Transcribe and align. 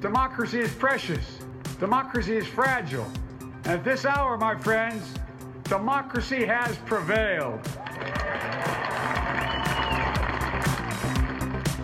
Democracy 0.00 0.60
is 0.60 0.72
precious. 0.74 1.38
Democracy 1.80 2.36
is 2.36 2.46
fragile. 2.46 3.06
And 3.64 3.74
at 3.74 3.84
this 3.84 4.04
hour, 4.04 4.36
my 4.38 4.56
friends, 4.56 5.02
democracy 5.64 6.44
has 6.44 6.76
prevailed. 6.86 7.60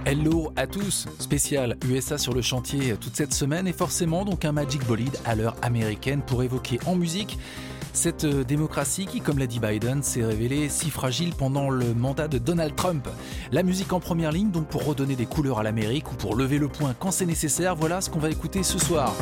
Hello 0.07 0.53
à 0.55 0.67
tous, 0.67 1.07
spécial 1.19 1.77
USA 1.89 2.19
sur 2.19 2.35
le 2.35 2.43
chantier 2.43 2.95
toute 2.97 3.17
cette 3.17 3.33
semaine 3.33 3.67
et 3.67 3.73
forcément 3.73 4.27
donc 4.27 4.45
un 4.45 4.53
Magic 4.53 4.85
Bolide 4.87 5.17
à 5.25 5.35
l'heure 5.35 5.57
américaine 5.63 6.21
pour 6.21 6.43
évoquer 6.43 6.79
en 6.87 6.95
musique 6.95 7.39
cette 7.95 8.25
euh, 8.25 8.45
démocratie 8.45 9.07
qui, 9.07 9.21
comme 9.21 9.39
l'a 9.39 9.47
dit 9.47 9.61
Biden, 9.61 10.03
s'est 10.03 10.25
révélée 10.25 10.69
si 10.69 10.91
fragile 10.91 11.33
pendant 11.35 11.71
le 11.71 11.95
mandat 11.95 12.29
de 12.29 12.39
Donald 12.39 12.75
Trump. 12.75 13.09
La 13.53 13.63
musique 13.63 13.93
en 13.93 14.01
première 14.01 14.33
ligne, 14.33 14.51
donc 14.51 14.67
pour 14.67 14.85
redonner 14.85 15.17
des 15.17 15.27
couleurs 15.27 15.61
à 15.61 15.63
l'Amérique 15.63 16.13
ou 16.13 16.17
pour 16.17 16.37
lever 16.37 16.59
le 16.59 16.69
point 16.69 16.95
quand 16.99 17.11
c'est 17.11 17.27
nécessaire, 17.27 17.77
voilà 17.77 18.01
ce 18.01 18.11
qu'on 18.11 18.19
va 18.19 18.31
écouter 18.31 18.63
ce 18.63 18.79
soir. 18.79 19.15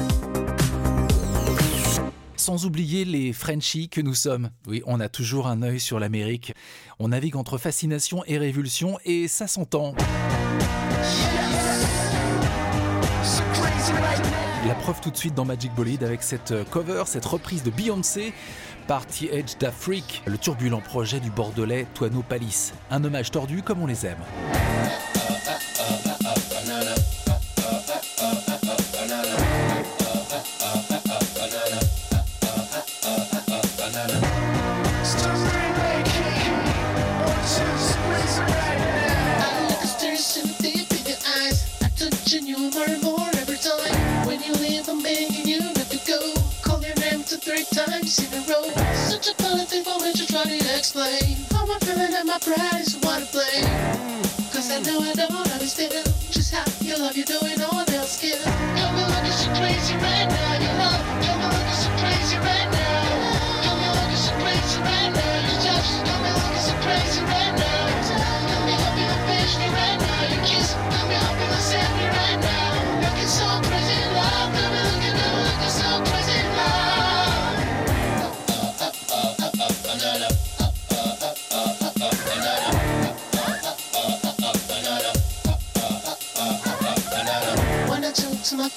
Sans 2.37 2.67
oublier 2.67 3.05
les 3.05 3.33
Frenchies 3.33 3.89
que 3.89 4.01
nous 4.01 4.15
sommes. 4.15 4.51
Oui, 4.67 4.83
on 4.87 4.99
a 4.99 5.09
toujours 5.09 5.47
un 5.47 5.63
œil 5.63 5.79
sur 5.79 6.01
l'Amérique. 6.01 6.55
On 6.99 7.09
navigue 7.09 7.37
entre 7.37 7.59
fascination 7.59 8.25
et 8.27 8.39
révulsion 8.39 8.99
et 9.05 9.29
ça 9.29 9.47
s'entend. 9.47 9.95
La 14.69 14.75
preuve 14.75 15.01
tout 15.01 15.11
de 15.11 15.17
suite 15.17 15.35
dans 15.35 15.45
Magic 15.45 15.75
Bolide 15.75 16.05
avec 16.05 16.23
cette 16.23 16.53
euh, 16.53 16.63
cover, 16.65 17.03
cette 17.07 17.27
reprise 17.27 17.65
de 17.65 17.71
Beyoncé 17.71 18.33
par 18.87 19.05
The 19.07 19.25
Edge 19.33 19.59
d'Afrique, 19.59 20.23
le 20.25 20.39
turbulent 20.39 20.81
projet 20.81 21.19
du 21.19 21.31
bordelais 21.31 21.87
Toano 21.95 22.23
Palis. 22.23 22.73
Un 22.89 23.03
hommage 23.03 23.33
tordu 23.33 23.63
comme 23.63 23.83
on 23.83 23.87
les 23.87 24.07
aime. 24.07 24.21
Times 48.03 48.19
in 48.19 48.35
a 48.35 48.43
row. 48.47 48.65
Such 48.95 49.29
a 49.31 49.35
funny 49.35 49.65
thing 49.65 49.85
for 49.85 49.99
me 50.03 50.13
to 50.13 50.27
try 50.27 50.45
to 50.45 50.77
explain. 50.77 51.37
How 51.53 51.65
I'm 51.71 51.81
feeling 51.81 52.15
and 52.15 52.27
my 52.27 52.39
pride 52.39 52.81
is 52.81 52.97
what 53.03 53.23
I 53.23 53.27
blame. 53.31 54.23
Cause 54.53 54.71
I 54.71 54.81
know 54.83 55.01
I 55.01 55.13
don't 55.15 55.53
understand 55.53 56.07
just 56.31 56.53
how 56.53 56.65
your 56.83 56.99
love 56.99 57.17
you're 57.17 57.27
doing, 57.27 57.59
no 57.59 57.69
one 57.69 57.89
else 57.95 58.21
can. 58.21 58.39
Got 58.77 58.95
me 58.95 59.03
looking 59.03 59.33
so 59.33 59.49
crazy 59.55 59.95
right 59.97 60.29
now, 60.29 60.53
your 60.61 60.75
love. 60.79 61.03
Got 61.23 61.39
me 61.39 61.47
looking 61.47 61.79
so 61.79 61.91
crazy 62.01 62.37
right 62.39 62.69
now. 62.71 63.63
Got 63.65 63.77
me 63.81 63.89
looking 63.97 64.23
so 64.27 64.33
crazy 64.43 64.81
right 64.83 65.11
now. 65.15 65.49
You 65.49 65.57
just 65.63 66.05
got 66.05 66.19
me 66.23 66.31
looking 66.35 66.65
so 66.69 66.75
crazy 66.83 67.23
right 67.23 67.55
now. 67.59 67.72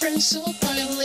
Friends 0.05 0.27
so 0.27 0.41
quietly, 0.61 1.04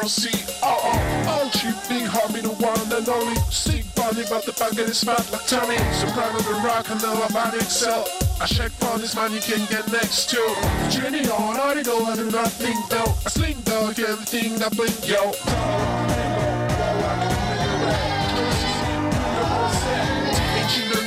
ROC. 0.00 0.32
Oh, 0.62 0.80
oh, 0.82 1.24
oh, 1.28 1.50
cheap 1.52 1.76
big 1.88 2.08
homie, 2.08 2.42
the 2.42 2.48
one 2.64 2.92
and 2.92 3.08
only. 3.08 3.34
Sick 3.50 3.84
body, 3.94 4.24
but 4.30 4.44
the 4.46 4.52
of 4.52 4.76
his 4.76 5.04
fat 5.04 5.30
like 5.30 5.46
Tommy. 5.46 5.76
So 5.92 6.06
proud 6.12 6.34
of 6.34 6.44
the 6.44 6.54
rock, 6.64 6.90
I 6.90 6.98
know 7.02 7.22
about 7.24 7.54
excel. 7.54 8.06
I 8.40 8.46
check 8.46 8.72
for 8.72 8.98
this 8.98 9.14
man 9.14 9.32
you 9.32 9.40
can 9.40 9.66
get 9.68 9.90
next 9.92 10.30
to. 10.30 10.40
Journey 10.88 11.28
on, 11.28 11.56
I 11.60 11.82
go, 11.82 12.04
I 12.04 12.16
do 12.16 12.30
nothing 12.30 12.76
though. 12.88 13.12
I 13.26 13.28
sling 13.28 13.60
dog, 13.60 13.98
everything 14.00 14.56
that 14.58 14.74
blink, 14.74 15.06
yo. 15.06 16.39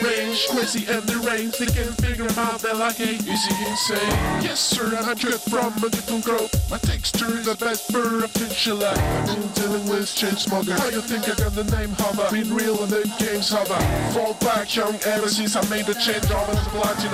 Range, 0.04 0.48
crazy 0.50 0.86
and 0.92 1.04
the 1.04 1.18
range. 1.24 1.58
They 1.58 1.66
can't 1.66 1.96
figure 2.02 2.28
out, 2.38 2.60
they're 2.60 2.76
hey, 2.96 3.16
is 3.16 3.44
he 3.48 3.56
insane? 3.66 4.14
Yes, 4.44 4.60
sir, 4.60 4.86
I'm 4.98 5.18
cut 5.18 5.42
from 5.50 5.74
a 5.84 5.90
different 5.90 6.26
growth. 6.26 6.52
My 6.70 6.78
texture 6.78 7.32
is 7.40 7.46
the 7.46 7.56
best 7.56 7.92
for 7.92 8.26
a 8.26 8.28
like 8.76 8.98
I've 8.98 9.28
been 9.28 9.48
dealing 9.54 9.88
with 9.88 10.14
change 10.14 10.40
smoker. 10.40 10.74
How 10.74 10.90
you 10.90 11.02
think 11.02 11.24
I 11.30 11.36
got 11.36 11.54
the 11.54 11.64
name 11.76 11.92
Hover? 11.98 12.28
Been 12.32 12.54
real 12.54 12.76
when 12.78 12.90
the 12.90 13.04
game's 13.20 13.50
hover. 13.50 13.80
Fall 14.14 14.34
back 14.42 14.76
young 14.76 14.96
ever 15.06 15.30
since 15.30 15.56
I 15.56 15.64
made 15.70 15.86
the 15.86 15.96
change. 15.96 16.30
All 16.32 16.46
the 16.46 16.58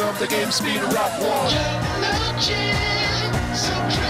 of 0.01 0.19
the 0.19 0.27
game 0.27 0.51
speed 0.51 0.81
rap 0.93 1.13
one. 1.21 1.49
So 3.53 3.73
crazy, 3.89 4.08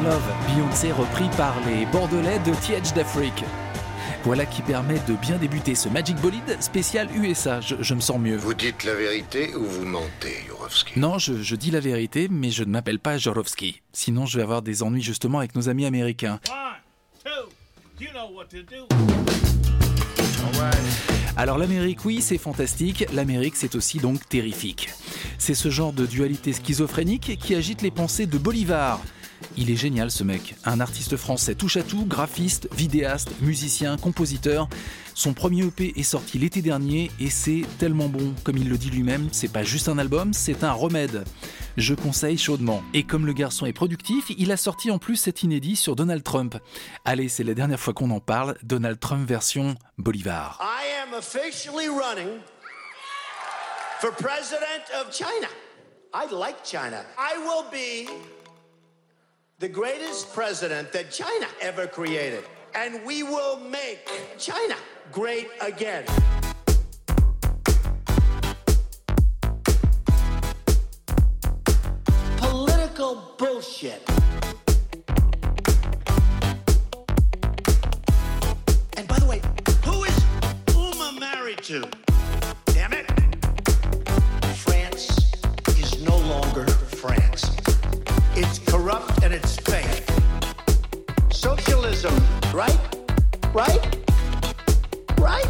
in 0.00 0.04
Love, 0.04 0.22
Beyoncé 0.46 0.92
repris 0.92 1.28
par 1.36 1.54
les 1.66 1.86
Bordelais 1.86 2.38
de 2.40 2.52
TH 2.52 2.94
d'Afrique. 2.94 3.44
Voilà 4.24 4.44
qui 4.44 4.62
permet 4.62 4.98
de 5.08 5.14
bien 5.14 5.38
débuter 5.38 5.74
ce 5.74 5.88
Magic 5.88 6.16
Bolide 6.16 6.56
spécial 6.60 7.08
USA. 7.16 7.60
Je, 7.60 7.76
je 7.80 7.94
me 7.94 8.00
sens 8.00 8.18
mieux. 8.18 8.36
Vous 8.36 8.54
dites 8.54 8.84
la 8.84 8.94
vérité 8.94 9.54
ou 9.54 9.64
vous 9.64 9.84
mentez, 9.86 10.44
Jorovski? 10.48 10.98
Non, 10.98 11.18
je, 11.18 11.42
je 11.42 11.56
dis 11.56 11.70
la 11.70 11.80
vérité, 11.80 12.28
mais 12.30 12.50
je 12.50 12.64
ne 12.64 12.70
m'appelle 12.70 12.98
pas 12.98 13.18
Jorovski. 13.18 13.80
Sinon, 13.92 14.26
je 14.26 14.36
vais 14.36 14.42
avoir 14.42 14.62
des 14.62 14.82
ennuis 14.82 15.02
justement 15.02 15.38
avec 15.38 15.54
nos 15.54 15.68
amis 15.68 15.86
américains. 15.86 16.38
One, 16.48 17.24
two, 17.24 17.50
you 17.98 18.10
know 18.12 18.36
what 18.36 18.46
to 18.50 18.58
do. 18.58 18.86
Alors 21.36 21.56
l'Amérique, 21.56 22.04
oui, 22.04 22.20
c'est 22.20 22.36
fantastique. 22.36 23.06
L'Amérique, 23.14 23.56
c'est 23.56 23.74
aussi 23.74 23.98
donc 23.98 24.28
terrifique. 24.28 24.90
C'est 25.38 25.54
ce 25.54 25.70
genre 25.70 25.94
de 25.94 26.04
dualité 26.04 26.52
schizophrénique 26.52 27.38
qui 27.40 27.54
agite 27.54 27.80
les 27.80 27.90
pensées 27.90 28.26
de 28.26 28.36
Bolivar. 28.36 29.00
Il 29.60 29.70
est 29.70 29.76
génial 29.76 30.10
ce 30.10 30.24
mec, 30.24 30.54
un 30.64 30.80
artiste 30.80 31.18
français 31.18 31.54
touche 31.54 31.76
à 31.76 31.82
tout, 31.82 32.06
graphiste, 32.06 32.66
vidéaste, 32.72 33.28
musicien, 33.42 33.98
compositeur. 33.98 34.70
Son 35.12 35.34
premier 35.34 35.66
EP 35.66 35.92
est 36.00 36.02
sorti 36.02 36.38
l'été 36.38 36.62
dernier 36.62 37.10
et 37.20 37.28
c'est 37.28 37.64
tellement 37.78 38.08
bon, 38.08 38.34
comme 38.42 38.56
il 38.56 38.70
le 38.70 38.78
dit 38.78 38.88
lui-même, 38.88 39.28
c'est 39.32 39.52
pas 39.52 39.62
juste 39.62 39.90
un 39.90 39.98
album, 39.98 40.32
c'est 40.32 40.64
un 40.64 40.72
remède. 40.72 41.24
Je 41.76 41.94
conseille 41.94 42.38
chaudement. 42.38 42.82
Et 42.94 43.02
comme 43.02 43.26
le 43.26 43.34
garçon 43.34 43.66
est 43.66 43.74
productif, 43.74 44.32
il 44.38 44.50
a 44.50 44.56
sorti 44.56 44.90
en 44.90 44.96
plus 44.96 45.16
cet 45.16 45.42
inédit 45.42 45.76
sur 45.76 45.94
Donald 45.94 46.22
Trump. 46.22 46.56
Allez, 47.04 47.28
c'est 47.28 47.44
la 47.44 47.52
dernière 47.52 47.78
fois 47.78 47.92
qu'on 47.92 48.10
en 48.12 48.20
parle, 48.20 48.56
Donald 48.62 48.98
Trump 48.98 49.28
version 49.28 49.74
Bolivar. 49.98 50.58
I 50.62 51.06
am 51.06 51.12
officially 51.18 51.88
running 51.88 52.40
for 54.00 54.10
president 54.12 54.88
of 55.02 55.14
China. 55.14 55.48
I 56.14 56.34
like 56.34 56.64
China. 56.64 57.04
I 57.18 57.36
will 57.44 57.70
be 57.70 58.08
the 59.60 59.68
greatest 59.68 60.32
president 60.32 60.90
that 60.90 61.10
China 61.10 61.46
ever 61.60 61.86
created. 61.86 62.42
And 62.74 63.04
we 63.04 63.22
will 63.22 63.60
make 63.60 64.08
China 64.38 64.74
great 65.12 65.48
again. 65.60 66.04
Political 72.38 73.34
bullshit. 73.36 74.02
And 78.96 79.06
by 79.06 79.18
the 79.18 79.26
way, 79.28 79.42
who 79.84 80.04
is 80.04 80.24
Uma 80.74 81.20
married 81.20 81.62
to? 81.64 82.09
And 89.22 89.32
it's 89.32 89.56
fake. 89.56 90.04
Socialism, 91.30 92.14
right? 92.52 92.78
Right? 93.54 93.82
Right? 95.18 95.46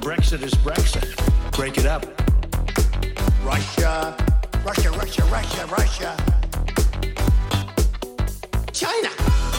Brexit 0.00 0.42
is 0.42 0.54
Brexit. 0.54 1.08
Break 1.56 1.78
it 1.78 1.86
up. 1.86 2.06
Russia, 3.42 4.16
Russia, 4.64 4.90
Russia, 4.90 5.24
Russia, 5.24 5.66
Russia. 5.66 6.16
China. 8.72 9.49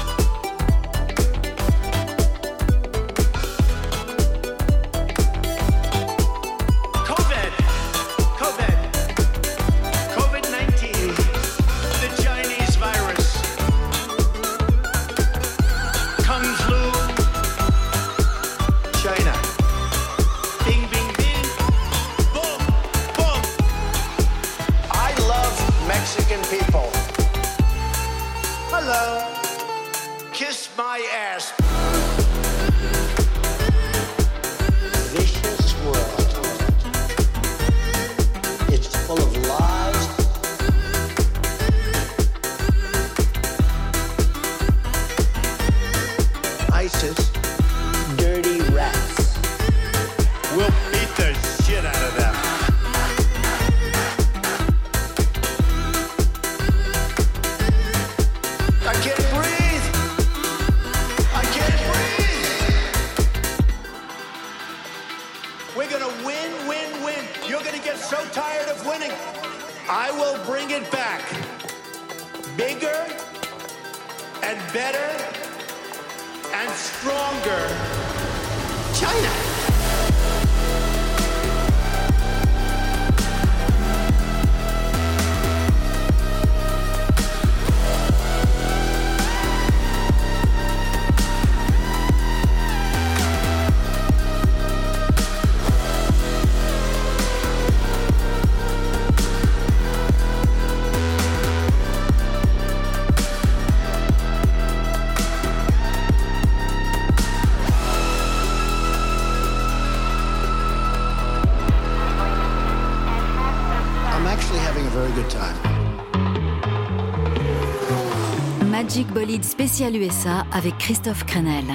Spécial 119.44 119.96
USA 119.96 120.46
avec 120.52 120.78
Christophe 120.78 121.26
Crenel. 121.26 121.66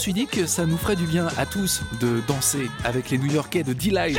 Suis 0.00 0.12
dit 0.14 0.26
que 0.26 0.46
ça 0.46 0.64
nous 0.64 0.78
ferait 0.78 0.96
du 0.96 1.04
bien 1.04 1.28
à 1.36 1.44
tous 1.44 1.82
de 2.00 2.22
danser 2.26 2.70
avec 2.84 3.10
les 3.10 3.18
New-Yorkais 3.18 3.64
de 3.64 3.74
Delight. 3.74 4.18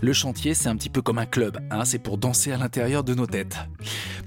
Le 0.00 0.12
chantier, 0.12 0.52
c'est 0.52 0.68
un 0.68 0.74
petit 0.74 0.90
peu 0.90 1.00
comme 1.00 1.18
un 1.18 1.26
club, 1.26 1.60
hein, 1.70 1.84
c'est 1.84 2.00
pour 2.00 2.18
danser 2.18 2.50
à 2.50 2.56
l'intérieur 2.56 3.04
de 3.04 3.14
nos 3.14 3.26
têtes. 3.28 3.56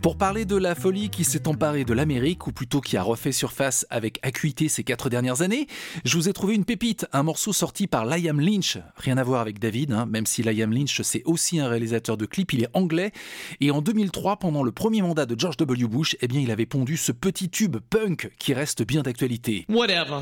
Pour 0.01 0.17
parler 0.17 0.45
de 0.45 0.55
la 0.55 0.75
folie 0.75 1.09
qui 1.09 1.25
s'est 1.25 1.47
emparée 1.47 1.83
de 1.83 1.93
l'Amérique, 1.93 2.47
ou 2.47 2.53
plutôt 2.53 2.79
qui 2.79 2.95
a 2.95 3.03
refait 3.03 3.33
surface 3.33 3.85
avec 3.89 4.19
acuité 4.21 4.69
ces 4.69 4.83
quatre 4.85 5.09
dernières 5.09 5.41
années, 5.41 5.67
je 6.05 6.15
vous 6.15 6.29
ai 6.29 6.33
trouvé 6.33 6.55
une 6.55 6.63
pépite, 6.63 7.05
un 7.11 7.23
morceau 7.23 7.51
sorti 7.51 7.85
par 7.85 8.05
Liam 8.05 8.39
Lynch. 8.39 8.77
Rien 8.95 9.17
à 9.17 9.23
voir 9.23 9.41
avec 9.41 9.59
David, 9.59 9.91
hein, 9.91 10.05
même 10.05 10.25
si 10.25 10.41
Liam 10.41 10.71
Lynch 10.71 11.01
c'est 11.01 11.21
aussi 11.25 11.59
un 11.59 11.67
réalisateur 11.67 12.15
de 12.15 12.25
clips, 12.25 12.53
il 12.53 12.63
est 12.63 12.69
anglais. 12.73 13.11
Et 13.59 13.71
en 13.71 13.81
2003, 13.81 14.37
pendant 14.37 14.63
le 14.63 14.71
premier 14.71 15.01
mandat 15.01 15.25
de 15.25 15.37
George 15.37 15.57
W. 15.57 15.87
Bush, 15.87 16.15
eh 16.21 16.27
bien, 16.27 16.39
il 16.39 16.51
avait 16.51 16.65
pondu 16.65 16.95
ce 16.95 17.11
petit 17.11 17.49
tube 17.49 17.77
punk 17.89 18.31
qui 18.39 18.53
reste 18.53 18.83
bien 18.83 19.01
d'actualité. 19.01 19.65
Whatever. 19.67 20.21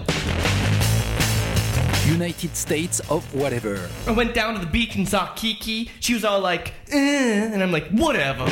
United 2.08 2.56
States 2.56 3.02
of 3.10 3.24
Whatever. 3.36 3.78
I 4.08 4.12
went 4.12 4.34
down 4.34 4.56
to 4.56 4.62
the 4.62 4.72
beach 4.72 4.98
and 4.98 5.06
saw 5.06 5.34
Kiki. 5.36 5.92
She 6.00 6.16
was 6.16 6.24
all 6.24 6.42
like, 6.42 6.74
eh, 6.92 7.52
and 7.54 7.62
I'm 7.62 7.72
like, 7.72 7.90
whatever. 7.92 8.46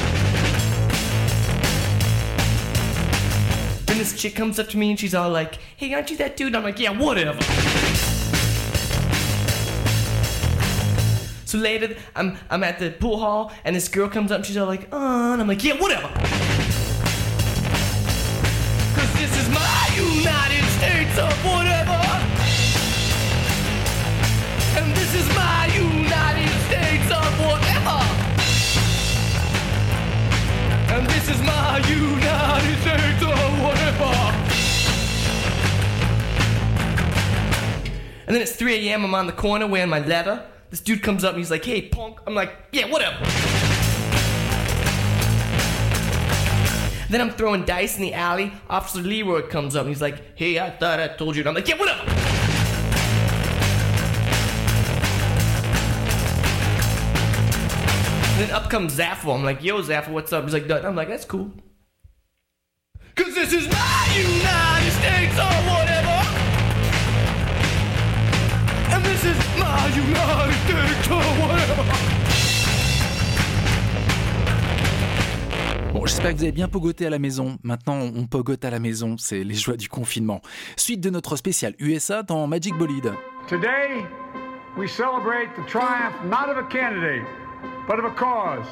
And 3.95 4.01
this 4.01 4.21
chick 4.21 4.35
comes 4.35 4.59
up 4.59 4.67
to 4.71 4.77
me 4.77 4.89
and 4.89 4.99
she's 4.99 5.15
all 5.15 5.29
like, 5.29 5.57
hey, 5.77 5.93
aren't 5.93 6.11
you 6.11 6.17
that 6.17 6.35
dude? 6.35 6.53
I'm 6.53 6.63
like, 6.63 6.81
yeah, 6.81 6.89
whatever. 6.89 7.41
So 11.45 11.57
later, 11.57 11.95
I'm 12.13 12.37
I'm 12.49 12.61
at 12.65 12.77
the 12.77 12.91
pool 12.91 13.17
hall 13.19 13.53
and 13.63 13.73
this 13.73 13.87
girl 13.87 14.09
comes 14.09 14.33
up 14.33 14.39
and 14.39 14.45
she's 14.45 14.57
all 14.57 14.67
like, 14.67 14.91
uh, 14.91 14.97
and 14.97 15.41
I'm 15.41 15.47
like, 15.47 15.63
yeah, 15.63 15.79
whatever. 15.79 16.09
Cause 18.95 19.13
this 19.13 19.31
is 19.39 19.47
my 19.47 19.89
United 19.95 20.65
States 20.71 21.17
of 21.17 21.31
whatever. 21.45 22.04
And 38.35 38.41
then 38.41 38.49
it's 38.49 38.57
3 38.57 38.89
a.m. 38.89 39.05
I'm 39.05 39.15
on 39.15 39.27
the 39.27 39.31
corner 39.31 39.65
wearing 39.65 39.89
my 39.89 39.99
leather. 39.99 40.45
This 40.69 40.81
dude 40.81 41.01
comes 41.01 41.23
up 41.23 41.35
and 41.35 41.37
he's 41.37 41.49
like, 41.49 41.63
hey, 41.63 41.83
punk. 41.83 42.19
I'm 42.27 42.35
like, 42.35 42.51
yeah, 42.73 42.85
whatever. 42.91 43.15
Then 47.09 47.21
I'm 47.21 47.29
throwing 47.29 47.63
dice 47.63 47.95
in 47.95 48.01
the 48.01 48.13
alley. 48.13 48.51
Officer 48.69 48.99
Leroy 48.99 49.47
comes 49.47 49.73
up 49.77 49.85
and 49.85 49.89
he's 49.89 50.01
like, 50.01 50.37
hey, 50.37 50.59
I 50.59 50.69
thought 50.69 50.99
I 50.99 51.07
told 51.07 51.37
you. 51.37 51.43
And 51.43 51.47
I'm 51.47 51.55
like, 51.55 51.65
yeah, 51.69 51.77
whatever. 51.77 52.01
And 58.31 58.41
then 58.41 58.51
up 58.51 58.69
comes 58.69 58.97
Zaffo. 58.97 59.33
I'm 59.33 59.45
like, 59.45 59.63
yo, 59.63 59.81
Zaffo, 59.81 60.09
what's 60.09 60.33
up? 60.33 60.43
He's 60.43 60.51
like, 60.51 60.65
"Nothing." 60.65 60.87
I'm 60.87 60.95
like, 60.97 61.07
that's 61.07 61.23
cool. 61.23 61.53
Cause 63.15 63.33
this 63.33 63.53
is 63.53 63.69
my 63.69 64.13
United 64.13 64.91
States 64.91 65.37
whatever. 65.37 65.84
Bon, 75.93 76.05
j'espère 76.05 76.31
que 76.31 76.37
vous 76.37 76.43
avez 76.43 76.51
bien 76.51 76.67
pogoté 76.67 77.05
à 77.05 77.09
la 77.09 77.19
maison. 77.19 77.57
Maintenant, 77.63 77.99
on 78.15 78.25
pogote 78.25 78.65
à 78.65 78.69
la 78.69 78.79
maison, 78.79 79.15
c'est 79.17 79.43
les 79.43 79.53
joies 79.53 79.77
du 79.77 79.87
confinement. 79.87 80.41
Suite 80.75 81.01
de 81.01 81.09
notre 81.09 81.35
spécial 81.35 81.73
USA 81.79 82.23
dans 82.23 82.47
Magic 82.47 82.75
Bolide. 82.77 83.13
Today, 83.47 84.03
we 84.77 84.89
celebrate 84.89 85.49
the 85.55 85.65
triumph 85.67 86.15
not 86.25 86.49
of 86.49 86.57
a 86.57 86.67
candidate, 86.69 87.25
but 87.87 87.99
of 87.99 88.05
a 88.05 88.15
cause. 88.15 88.65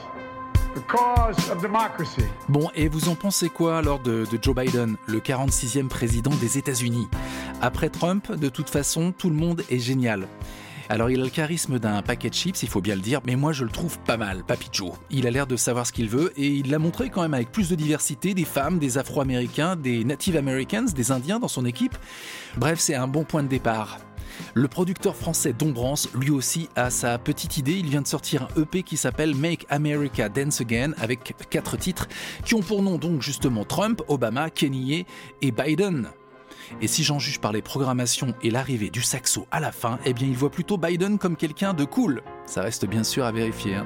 The 0.76 0.82
cause 0.88 1.52
of 1.52 1.62
democracy. 1.62 2.24
Bon, 2.50 2.70
et 2.74 2.90
vous 2.90 3.08
en 3.08 3.16
pensez 3.16 3.50
quoi 3.50 3.78
alors 3.78 4.00
de, 4.00 4.26
de 4.32 4.40
Joe 4.42 4.56
Biden, 4.56 4.98
le 5.06 5.20
46e 5.20 5.88
président 5.88 6.32
des 6.42 6.58
États-Unis? 6.58 7.08
Après 7.62 7.90
Trump, 7.90 8.32
de 8.32 8.50
toute 8.50 8.72
façon, 8.72 9.12
tout 9.16 9.30
le 9.30 9.36
monde 9.36 9.62
est 9.70 9.78
génial. 9.78 10.28
Alors 10.90 11.10
il 11.10 11.20
a 11.20 11.24
le 11.24 11.30
charisme 11.30 11.80
d'un 11.80 12.02
paquet 12.02 12.30
chips, 12.30 12.62
il 12.64 12.70
faut 12.70 12.82
bien 12.82 12.96
le 12.96 13.02
dire, 13.02 13.22
mais 13.26 13.36
moi 13.36 13.54
je 13.54 13.64
le 13.64 13.70
trouve 13.70 14.00
pas 14.00 14.18
mal, 14.18 14.44
Joe. 14.72 14.92
Il 15.10 15.28
a 15.28 15.32
l'air 15.32 15.48
de 15.48 15.56
savoir 15.56 15.88
ce 15.88 15.92
qu'il 15.92 16.10
veut 16.10 16.34
et 16.36 16.48
il 16.48 16.70
l'a 16.72 16.80
montré 16.80 17.10
quand 17.10 17.22
même 17.22 17.34
avec 17.34 17.52
plus 17.52 17.70
de 17.70 17.76
diversité, 17.76 18.34
des 18.34 18.46
femmes, 18.46 18.80
des 18.80 18.98
Afro-Américains, 18.98 19.76
des 19.76 20.04
Native 20.04 20.36
Americans, 20.36 20.86
des 20.86 21.12
Indiens 21.12 21.40
dans 21.40 21.48
son 21.48 21.66
équipe. 21.66 21.96
Bref, 22.58 22.80
c'est 22.80 22.96
un 22.96 23.08
bon 23.08 23.24
point 23.24 23.44
de 23.44 23.48
départ. 23.48 24.00
Le 24.54 24.68
producteur 24.68 25.16
français 25.16 25.54
Dombrance, 25.54 26.10
lui 26.16 26.32
aussi, 26.32 26.70
a 26.76 26.90
sa 26.90 27.18
petite 27.18 27.58
idée. 27.58 27.74
Il 27.74 27.90
vient 27.90 28.02
de 28.02 28.08
sortir 28.08 28.44
un 28.56 28.62
EP 28.62 28.84
qui 28.84 28.98
s'appelle 28.98 29.36
Make 29.36 29.66
America 29.70 30.30
Dance 30.30 30.62
Again 30.62 30.94
avec 30.98 31.36
quatre 31.50 31.78
titres 31.78 32.08
qui 32.44 32.56
ont 32.56 32.62
pour 32.62 32.82
nom 32.82 32.98
donc 32.98 33.22
justement 33.22 33.64
Trump, 33.64 34.02
Obama, 34.08 34.50
Kanye 34.50 35.06
et 35.42 35.52
Biden. 35.52 36.10
Et 36.82 36.88
si 36.88 37.04
j'en 37.04 37.20
juge 37.20 37.40
par 37.40 37.52
les 37.52 37.62
programmations 37.62 38.34
et 38.42 38.50
l'arrivée 38.52 38.90
du 38.90 39.02
saxo 39.02 39.48
à 39.52 39.60
la 39.60 39.72
fin, 39.72 40.00
eh 40.06 40.14
bien 40.14 40.28
il 40.28 40.36
voit 40.36 40.50
plutôt 40.52 40.78
Biden 40.78 41.18
comme 41.18 41.36
quelqu'un 41.38 41.74
de 41.74 41.86
cool. 41.86 42.22
Ça 42.46 42.62
reste 42.62 42.86
bien 42.86 43.04
sûr 43.04 43.26
à 43.26 43.32
vérifier. 43.32 43.76
hein. 43.76 43.86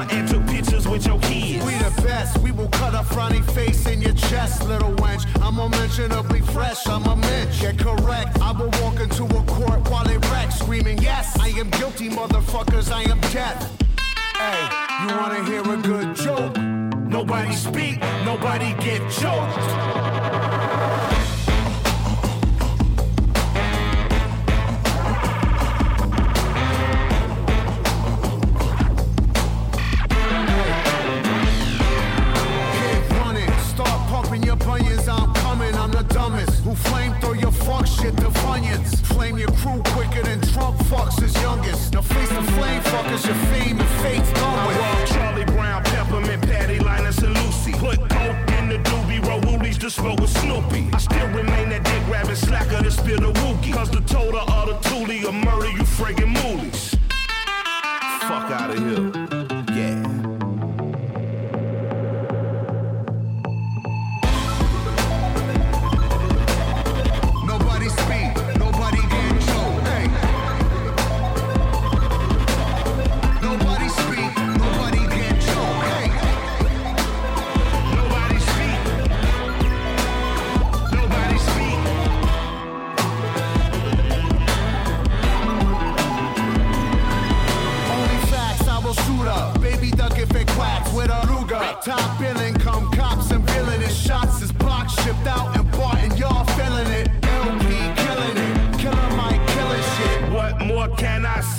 will 2.61 2.69
cut 2.69 2.93
a 2.93 3.03
frowny 3.13 3.43
face 3.53 3.87
in 3.87 4.01
your 4.01 4.13
chest, 4.13 4.67
little 4.67 4.93
wench. 4.95 5.25
I'm 5.41 5.57
unmentionably 5.57 6.41
fresh, 6.41 6.87
I'm 6.87 7.05
a 7.05 7.15
mensch. 7.15 7.61
Get 7.61 7.79
correct, 7.79 8.39
I 8.39 8.51
will 8.51 8.69
walk 8.81 8.99
into 8.99 9.23
a 9.25 9.43
court 9.43 9.89
while 9.89 10.05
they 10.05 10.17
wreck, 10.29 10.51
screaming, 10.51 10.99
Yes, 10.99 11.37
I 11.39 11.49
am 11.49 11.69
guilty, 11.71 12.09
motherfuckers, 12.09 12.91
I 12.91 13.01
am 13.09 13.19
death. 13.31 13.59
Hey, 14.37 14.61
you 15.01 15.15
wanna 15.17 15.43
hear 15.45 15.61
a 15.61 15.77
good 15.77 16.15
joke? 16.15 16.55
Nobody 16.57 17.53
speak, 17.53 17.99
nobody 18.25 18.73
get 18.83 19.01
choked. 19.11 20.10
Spill 52.91 53.19
the 53.19 53.31
wookie. 53.41 53.73
Cause 53.73 53.89
the 53.89 54.01
total 54.01 54.39
of 54.39 54.67
the 54.67 54.89
toolie 54.89 55.23
will 55.23 55.31
murder 55.31 55.69
you 55.69 55.83
friggin' 55.83 56.40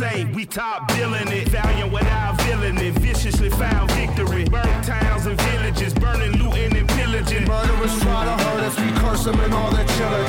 say? 0.02 0.24
We 0.34 0.44
top 0.46 0.88
billing 0.88 1.28
it. 1.28 1.48
Valiant 1.48 1.92
without 1.92 2.40
villain 2.42 2.78
it. 2.78 2.94
Viciously 2.94 3.50
found 3.50 3.90
victory. 3.92 4.44
Burnt 4.44 4.84
towns 4.84 5.26
and 5.26 5.40
villages. 5.40 5.94
Burning, 5.94 6.32
looting, 6.40 6.76
and 6.76 6.88
pillaging. 6.88 7.44
Murderers 7.46 7.94
try 8.00 8.24
to 8.24 8.36
hurt 8.44 8.62
us, 8.68 8.76
we 8.78 8.90
curse 9.02 9.24
them 9.24 9.38
and 9.40 9.54
all 9.54 9.70
their 9.70 9.86
children. 9.96 10.26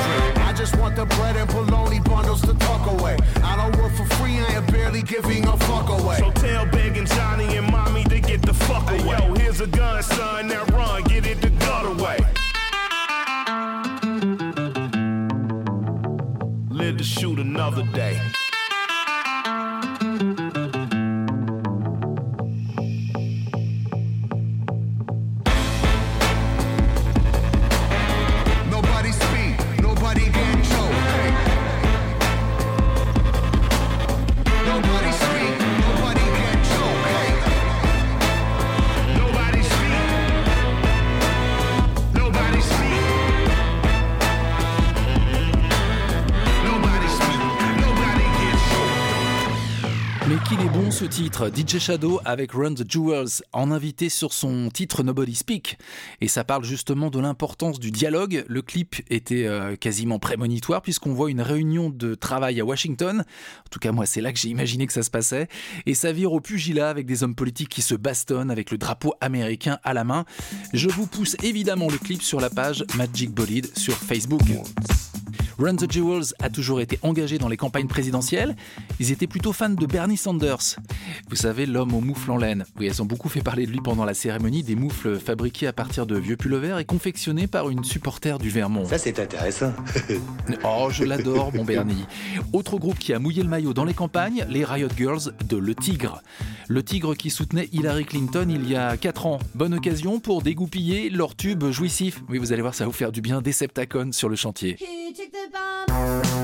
I 0.48 0.52
just 0.52 0.76
want 0.78 0.96
the 0.96 1.06
bread 1.16 1.36
and 1.36 1.48
bologna 1.50 2.00
bundles 2.00 2.42
to 2.42 2.54
tuck 2.54 2.86
away. 2.94 3.16
I 3.42 3.56
don't 3.56 3.76
work 3.82 3.92
for 3.92 4.06
free, 4.16 4.38
I 4.38 4.52
am 4.58 4.66
barely 4.66 5.02
giving 5.02 5.46
a 5.46 5.56
fuck 5.68 5.88
away. 5.88 6.18
So 6.18 6.30
tell 6.32 6.66
begging 6.66 7.06
Johnny 7.06 7.56
and 7.56 7.70
mommy 7.70 8.04
to 8.04 8.20
get 8.20 8.42
the 8.42 8.54
fuck 8.54 8.88
away. 8.90 9.16
Hey, 9.16 9.26
Yo, 9.26 9.34
here's 9.34 9.60
a 9.60 9.66
gun, 9.66 10.02
son. 10.02 10.48
Now 10.48 10.64
DJ 51.48 51.78
Shadow 51.78 52.20
avec 52.24 52.52
Run 52.52 52.74
the 52.74 52.90
Jewels, 52.90 53.42
en 53.52 53.70
invité 53.70 54.08
sur 54.08 54.32
son 54.32 54.70
titre 54.70 55.02
Nobody 55.02 55.34
Speak. 55.34 55.78
Et 56.20 56.28
ça 56.28 56.44
parle 56.44 56.64
justement 56.64 57.10
de 57.10 57.18
l'importance 57.18 57.80
du 57.80 57.90
dialogue. 57.90 58.44
Le 58.48 58.62
clip 58.62 58.96
était 59.10 59.46
euh, 59.46 59.76
quasiment 59.76 60.18
prémonitoire 60.18 60.82
puisqu'on 60.82 61.12
voit 61.12 61.30
une 61.30 61.40
réunion 61.40 61.90
de 61.90 62.14
travail 62.14 62.60
à 62.60 62.64
Washington. 62.64 63.20
En 63.20 63.68
tout 63.70 63.78
cas, 63.78 63.92
moi, 63.92 64.06
c'est 64.06 64.20
là 64.20 64.32
que 64.32 64.38
j'ai 64.38 64.48
imaginé 64.48 64.86
que 64.86 64.92
ça 64.92 65.02
se 65.02 65.10
passait. 65.10 65.48
Et 65.86 65.94
ça 65.94 66.12
vire 66.12 66.32
au 66.32 66.40
pugilat 66.40 66.88
avec 66.88 67.06
des 67.06 67.22
hommes 67.22 67.34
politiques 67.34 67.70
qui 67.70 67.82
se 67.82 67.94
bastonnent 67.94 68.50
avec 68.50 68.70
le 68.70 68.78
drapeau 68.78 69.14
américain 69.20 69.78
à 69.82 69.94
la 69.94 70.04
main. 70.04 70.24
Je 70.72 70.88
vous 70.88 71.06
pousse 71.06 71.36
évidemment 71.42 71.88
le 71.88 71.98
clip 71.98 72.22
sur 72.22 72.40
la 72.40 72.50
page 72.50 72.84
Magic 72.96 73.32
Bolide 73.32 73.76
sur 73.76 73.94
Facebook. 73.94 74.42
Run 75.58 75.76
the 75.76 75.90
Jewels 75.90 76.34
a 76.40 76.50
toujours 76.50 76.80
été 76.80 76.98
engagé 77.02 77.38
dans 77.38 77.48
les 77.48 77.56
campagnes 77.56 77.86
présidentielles. 77.86 78.56
Ils 78.98 79.12
étaient 79.12 79.26
plutôt 79.26 79.52
fans 79.52 79.68
de 79.68 79.86
Bernie 79.86 80.16
Sanders. 80.16 80.76
Vous 81.28 81.36
savez, 81.36 81.66
l'homme 81.66 81.94
aux 81.94 82.00
moufles 82.00 82.30
en 82.30 82.36
laine. 82.36 82.64
Oui, 82.78 82.86
elles 82.86 83.00
ont 83.00 83.06
beaucoup 83.06 83.28
fait 83.28 83.42
parler 83.42 83.66
de 83.66 83.70
lui 83.70 83.80
pendant 83.80 84.04
la 84.04 84.14
cérémonie, 84.14 84.62
des 84.62 84.74
moufles 84.74 85.18
fabriqués 85.18 85.66
à 85.66 85.72
partir 85.72 86.06
de 86.06 86.18
vieux 86.18 86.36
pullovers 86.36 86.78
et 86.78 86.84
confectionnés 86.84 87.46
par 87.46 87.70
une 87.70 87.84
supporter 87.84 88.38
du 88.38 88.50
Vermont. 88.50 88.86
Ça, 88.86 88.98
c'est 88.98 89.18
intéressant. 89.18 89.72
Oh, 90.64 90.88
je 90.90 91.04
l'adore, 91.04 91.52
mon 91.54 91.64
Bernie. 91.64 92.04
Autre 92.52 92.78
groupe 92.78 92.98
qui 92.98 93.12
a 93.12 93.18
mouillé 93.18 93.42
le 93.42 93.48
maillot 93.48 93.74
dans 93.74 93.84
les 93.84 93.94
campagnes, 93.94 94.46
les 94.48 94.64
Riot 94.64 94.88
Girls 94.96 95.32
de 95.48 95.56
Le 95.56 95.74
Tigre. 95.74 96.22
Le 96.68 96.82
Tigre 96.82 97.14
qui 97.14 97.30
soutenait 97.30 97.68
Hillary 97.72 98.04
Clinton 98.04 98.46
il 98.48 98.68
y 98.68 98.76
a 98.76 98.96
4 98.96 99.26
ans. 99.26 99.38
Bonne 99.54 99.74
occasion 99.74 100.20
pour 100.20 100.42
dégoupiller 100.42 101.10
leur 101.10 101.36
tube 101.36 101.64
jouissif. 101.70 102.22
Oui, 102.28 102.38
vous 102.38 102.52
allez 102.52 102.62
voir, 102.62 102.74
ça 102.74 102.84
va 102.84 102.88
vous 102.88 102.96
faire 102.96 103.12
du 103.12 103.20
bien. 103.20 103.42
Deceptacon 103.42 104.12
sur 104.12 104.28
le 104.28 104.36
chantier. 104.36 104.76
bomb. 105.50 106.43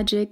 Magic. 0.00 0.30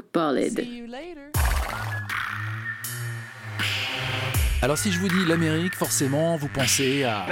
Alors 4.63 4.79
si 4.79 4.91
je 4.91 4.99
vous 4.99 5.09
dis 5.09 5.27
l'Amérique, 5.27 5.75
forcément, 5.75 6.39
vous 6.39 6.49
pensez 6.49 7.05
à... 7.05 7.27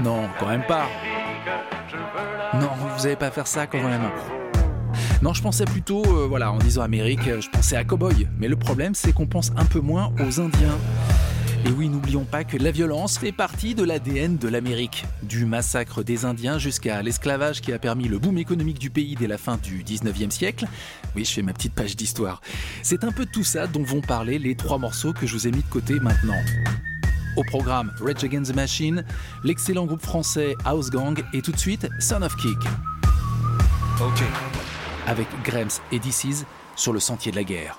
Non, 0.00 0.30
quand 0.40 0.48
même 0.48 0.64
pas. 0.66 0.86
Non, 2.54 2.70
vous 2.78 3.02
n'allez 3.02 3.16
pas 3.16 3.30
faire 3.30 3.46
ça 3.46 3.66
quand 3.66 3.82
même. 3.82 4.10
Non, 5.20 5.34
je 5.34 5.42
pensais 5.42 5.66
plutôt, 5.66 6.04
euh, 6.06 6.26
voilà, 6.26 6.52
en 6.52 6.58
disant 6.58 6.82
Amérique, 6.82 7.28
euh, 7.28 7.40
je 7.42 7.50
pensais 7.50 7.76
à 7.76 7.84
Cowboy. 7.84 8.26
Mais 8.38 8.48
le 8.48 8.56
problème, 8.56 8.94
c'est 8.94 9.12
qu'on 9.12 9.26
pense 9.26 9.52
un 9.56 9.66
peu 9.66 9.80
moins 9.80 10.10
aux 10.20 10.40
Indiens. 10.40 10.78
Et 11.66 11.70
oui, 11.70 11.88
n'oublions 11.88 12.24
pas 12.24 12.44
que 12.44 12.56
la 12.56 12.70
violence 12.70 13.18
fait 13.18 13.32
partie 13.32 13.74
de 13.74 13.82
l'ADN 13.82 14.36
de 14.36 14.48
l'Amérique. 14.48 15.04
Du 15.22 15.44
massacre 15.44 16.02
des 16.02 16.24
Indiens 16.24 16.58
jusqu'à 16.58 17.02
l'esclavage 17.02 17.60
qui 17.60 17.72
a 17.72 17.78
permis 17.78 18.08
le 18.08 18.18
boom 18.18 18.38
économique 18.38 18.78
du 18.78 18.90
pays 18.90 19.16
dès 19.16 19.26
la 19.26 19.38
fin 19.38 19.56
du 19.56 19.82
19e 19.82 20.30
siècle. 20.30 20.66
Oui, 21.16 21.24
je 21.24 21.32
fais 21.32 21.42
ma 21.42 21.52
petite 21.52 21.74
page 21.74 21.96
d'histoire. 21.96 22.40
C'est 22.82 23.04
un 23.04 23.12
peu 23.12 23.26
tout 23.26 23.44
ça 23.44 23.66
dont 23.66 23.82
vont 23.82 24.00
parler 24.00 24.38
les 24.38 24.54
trois 24.54 24.78
morceaux 24.78 25.12
que 25.12 25.26
je 25.26 25.34
vous 25.34 25.48
ai 25.48 25.50
mis 25.50 25.62
de 25.62 25.68
côté 25.68 25.98
maintenant. 26.00 26.40
Au 27.36 27.44
programme 27.44 27.92
Rage 28.00 28.24
Against 28.24 28.52
the 28.52 28.56
Machine, 28.56 29.04
l'excellent 29.44 29.86
groupe 29.86 30.02
français 30.02 30.54
House 30.64 30.90
Gang 30.90 31.22
et 31.32 31.42
tout 31.42 31.52
de 31.52 31.58
suite 31.58 31.88
Son 32.00 32.22
of 32.22 32.36
Kick. 32.36 32.58
Avec 35.06 35.26
Grems 35.44 35.68
et 35.92 35.98
DC's 35.98 36.44
sur 36.76 36.92
le 36.92 37.00
sentier 37.00 37.32
de 37.32 37.36
la 37.36 37.44
guerre. 37.44 37.78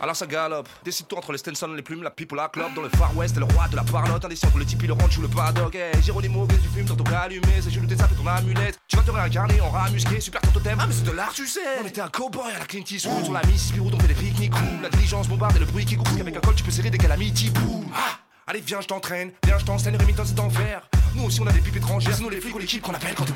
Alors 0.00 0.14
ça 0.14 0.26
galope, 0.26 0.68
décide-toi 0.84 1.18
entre 1.18 1.32
les 1.32 1.38
Stenson, 1.38 1.66
les 1.68 1.82
plumes, 1.82 2.04
la 2.04 2.10
pipe 2.10 2.30
ou 2.30 2.36
la 2.36 2.48
clope. 2.48 2.72
Dans 2.74 2.82
le 2.82 2.88
Far 2.88 3.16
West, 3.16 3.34
t'es 3.34 3.40
le 3.40 3.46
roi 3.46 3.66
de 3.68 3.74
la 3.74 3.82
parlotte 3.82 4.24
Indécis 4.24 4.46
entre 4.46 4.58
le 4.58 4.64
tipi, 4.64 4.86
le 4.86 4.92
ranch 4.92 5.18
ou 5.18 5.22
le 5.22 5.28
paddock. 5.28 5.74
Hey, 5.74 6.00
Géronimo, 6.02 6.46
qu'est-ce 6.46 6.60
que 6.60 6.64
tu 6.64 6.68
fumes, 6.68 6.86
dans 6.86 6.94
ton 6.94 7.04
cas 7.04 7.20
allumé 7.20 7.60
C'est 7.60 7.70
chelou 7.70 7.86
tes 7.86 7.96
sapes 7.96 8.12
et 8.12 8.14
ton 8.14 8.26
amulette. 8.26 8.78
Tu 8.86 8.96
vas 8.96 9.02
te 9.02 9.10
réincarner 9.10 9.60
en 9.60 9.70
rat 9.70 9.90
musqué, 9.90 10.20
super 10.20 10.40
ton 10.40 10.50
totem. 10.50 10.78
Ah 10.80 10.86
mais 10.86 10.94
c'est 10.94 11.04
de 11.04 11.10
l'art 11.10 11.32
tu 11.34 11.46
sais. 11.46 11.60
On 11.82 11.86
était 11.86 12.00
un 12.00 12.08
cowboy 12.08 12.52
à 12.54 12.60
la 12.60 12.64
Clint 12.64 12.84
Eastwood. 12.88 13.24
Sur 13.24 13.32
la 13.32 13.42
Mississippi 13.46 13.80
Road 13.80 13.94
on 13.94 14.00
fait 14.00 14.08
des 14.08 14.14
pique-niques 14.14 14.52
La 14.82 14.88
diligence 14.88 15.28
bombarde 15.28 15.56
et 15.56 15.60
le 15.60 15.66
bruit 15.66 15.84
qui 15.84 15.96
court 15.96 16.06
Avec 16.20 16.36
un 16.36 16.40
col 16.40 16.54
tu 16.54 16.62
peux 16.62 16.70
serrer 16.70 16.90
des 16.90 16.98
calamities 16.98 17.50
boum 17.50 17.86
Ah 17.94 18.18
Allez 18.46 18.60
viens 18.60 18.80
je 18.80 18.86
t'entraîne, 18.86 19.32
viens 19.44 19.58
je 19.58 19.64
t'enseigne 19.64 19.96
Remington 19.96 20.22
c'est 20.24 20.34
d'enfer 20.34 20.88
Nous 21.14 21.24
aussi 21.24 21.40
on 21.40 21.46
a 21.46 21.52
des 21.52 21.60
pipes 21.60 21.76
étrangères. 21.76 22.14
C'est 22.14 22.22
nous 22.22 22.30
les 22.30 22.40
flics 22.40 22.54
ou 22.54 22.58
l'équipe 22.58 22.82
qu'on 22.82 22.94
appelle 22.94 23.14
quand 23.14 23.24
T'es 23.24 23.32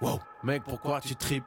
Wow, 0.00 0.18
mec, 0.42 0.62
pourquoi 0.64 1.00
tu 1.00 1.14
tripes? 1.14 1.44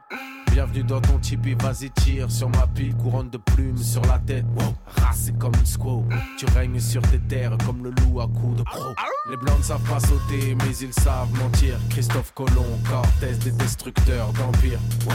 Bienvenue 0.50 0.82
dans 0.82 1.00
ton 1.00 1.18
tipi, 1.18 1.54
vas-y 1.54 1.90
tire 1.90 2.30
sur 2.30 2.48
ma 2.48 2.66
pile, 2.66 2.94
couronne 2.96 3.28
de 3.28 3.36
plumes 3.36 3.76
sur 3.76 4.00
la 4.06 4.18
tête. 4.18 4.46
Wow, 4.56 4.74
racé 5.02 5.32
comme 5.38 5.52
une 5.54 5.66
squaw. 5.66 6.04
Tu 6.38 6.46
règnes 6.54 6.80
sur 6.80 7.02
tes 7.02 7.18
terres 7.18 7.56
comme 7.66 7.84
le 7.84 7.90
loup 7.90 8.20
à 8.20 8.28
coups 8.28 8.56
de 8.56 8.62
pro. 8.62 8.94
Les 9.30 9.36
blancs 9.36 9.58
ne 9.58 9.62
savent 9.62 9.90
pas 9.90 10.00
sauter, 10.00 10.54
mais 10.54 10.76
ils 10.80 10.92
savent 10.92 11.32
mentir. 11.38 11.78
Christophe 11.90 12.32
Colomb, 12.32 12.78
Cortez, 12.88 13.34
des 13.44 13.52
destructeurs 13.52 14.32
d'empire. 14.32 14.78
Wow. 15.06 15.14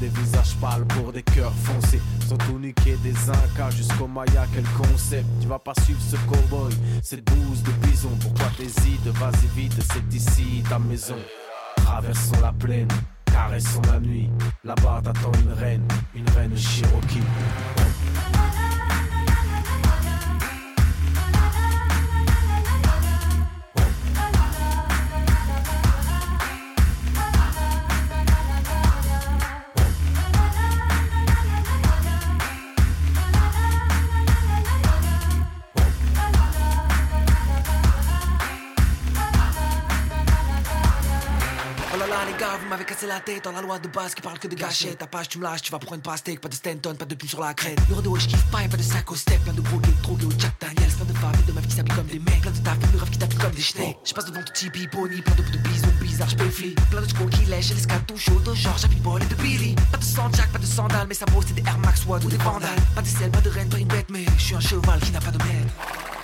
Des 0.00 0.08
visages 0.08 0.56
pâles 0.56 0.86
pour 0.86 1.12
des 1.12 1.22
cœurs 1.22 1.52
foncés. 1.52 2.00
Sont 2.28 2.38
tout 2.38 2.58
niqués 2.58 2.96
des 3.04 3.14
Incas 3.28 3.70
jusqu'au 3.70 4.08
Maya, 4.08 4.46
quel 4.52 4.64
concept. 4.64 5.26
Tu 5.40 5.46
vas 5.46 5.58
pas 5.58 5.74
suivre 5.84 6.00
ce 6.00 6.16
cowboy, 6.16 6.72
cette 7.02 7.24
bouse 7.24 7.62
de 7.62 7.70
bison. 7.86 8.10
Pourquoi 8.20 8.46
t'hésites 8.56 9.06
Vas-y 9.06 9.60
vite, 9.60 9.78
c'est 9.92 10.16
ici 10.16 10.64
ta 10.68 10.78
maison. 10.78 11.18
Traversons 11.92 12.40
la 12.40 12.52
plaine, 12.52 12.88
caressons 13.26 13.82
la 13.92 14.00
nuit. 14.00 14.30
Là-bas 14.64 15.02
t'attend 15.04 15.30
une 15.44 15.52
reine, 15.52 15.86
une 16.14 16.26
reine 16.30 16.56
Cherokee. 16.56 17.20
Cassé 43.02 43.06
la 43.06 43.20
tête 43.20 43.44
dans 43.44 43.52
la 43.52 43.62
loi 43.62 43.78
de 43.78 43.88
base 43.88 44.14
qui 44.14 44.22
parle 44.22 44.38
que 44.38 44.48
de 44.48 44.54
gâchettes. 44.54 44.98
Ta 44.98 45.06
page 45.06 45.28
tu 45.28 45.38
me 45.38 45.44
lâches, 45.44 45.62
tu 45.62 45.72
vas 45.72 45.78
prendre 45.78 45.94
une 45.96 46.02
pastèque, 46.02 46.40
pas 46.40 46.48
de 46.48 46.54
Stanton, 46.54 46.94
pas 46.94 47.04
de 47.04 47.14
plume 47.14 47.28
sur 47.28 47.40
la 47.40 47.54
crête. 47.54 47.78
Y'aura 47.88 48.02
de 48.02 48.20
je 48.20 48.28
kiffe 48.28 48.50
pas, 48.50 48.58
pas 48.68 48.76
de 48.76 48.82
sac 48.82 49.10
au 49.10 49.14
step, 49.14 49.42
plein 49.42 49.52
de 49.52 49.60
gros 49.60 49.78
gays, 49.78 49.92
drogués 50.02 50.26
au 50.26 50.30
Jack 50.38 50.52
Daniels, 50.60 50.92
plein 50.92 51.04
de 51.06 51.18
femmes 51.18 51.32
et 51.42 51.46
de 51.46 51.52
meufs 51.52 51.66
qui 51.66 51.76
s'habillent 51.76 51.96
comme 51.96 52.06
des 52.06 52.18
mecs, 52.18 52.40
plein 52.40 52.50
de 52.50 52.58
taf, 52.58 52.78
de 52.78 52.98
rêves 52.98 53.10
qui 53.10 53.18
t'appuient 53.18 53.38
comme 53.38 53.52
des 53.52 53.62
schnecks 53.62 53.96
Je 54.04 54.14
passe 54.14 54.24
devant 54.26 54.42
ton 54.42 54.52
tipi, 54.52 54.86
pony, 54.88 55.20
plein 55.22 55.34
de, 55.34 55.42
de 55.42 55.58
bisons 55.58 55.88
bizarres, 56.00 56.28
je 56.28 56.50
fli 56.50 56.74
Plein 56.90 57.00
de 57.00 57.08
chocos 57.08 57.26
qui 57.26 57.44
lèchent, 57.46 57.70
les 57.70 57.80
scatons 57.80 58.16
chauds, 58.16 58.40
de 58.40 58.54
genre, 58.54 58.78
j'habite 58.78 59.02
bol 59.02 59.22
et 59.22 59.26
de 59.26 59.34
Billy. 59.36 59.74
Pas 59.90 59.98
de 59.98 60.36
Jack, 60.36 60.52
pas 60.52 60.58
de 60.58 60.66
sandales, 60.66 61.06
mais 61.08 61.14
ça 61.14 61.26
bosse, 61.26 61.46
c'est 61.48 61.54
des 61.54 61.68
Air 61.68 61.78
Max 61.78 62.04
Watt 62.06 62.24
ou 62.24 62.28
des 62.28 62.36
vandales. 62.38 62.70
Pas 62.94 63.02
de 63.02 63.06
sel, 63.06 63.30
pas 63.30 63.40
de 63.40 63.50
reine, 63.50 63.68
pas 63.68 63.78
une 63.78 63.88
bête, 63.88 64.06
mais 64.10 64.24
je 64.36 64.42
suis 64.42 64.54
un 64.54 64.60
cheval 64.60 65.00
qui 65.00 65.10
n'a 65.10 65.20
pas 65.20 65.30
de 65.30 65.38
maître 65.38 66.21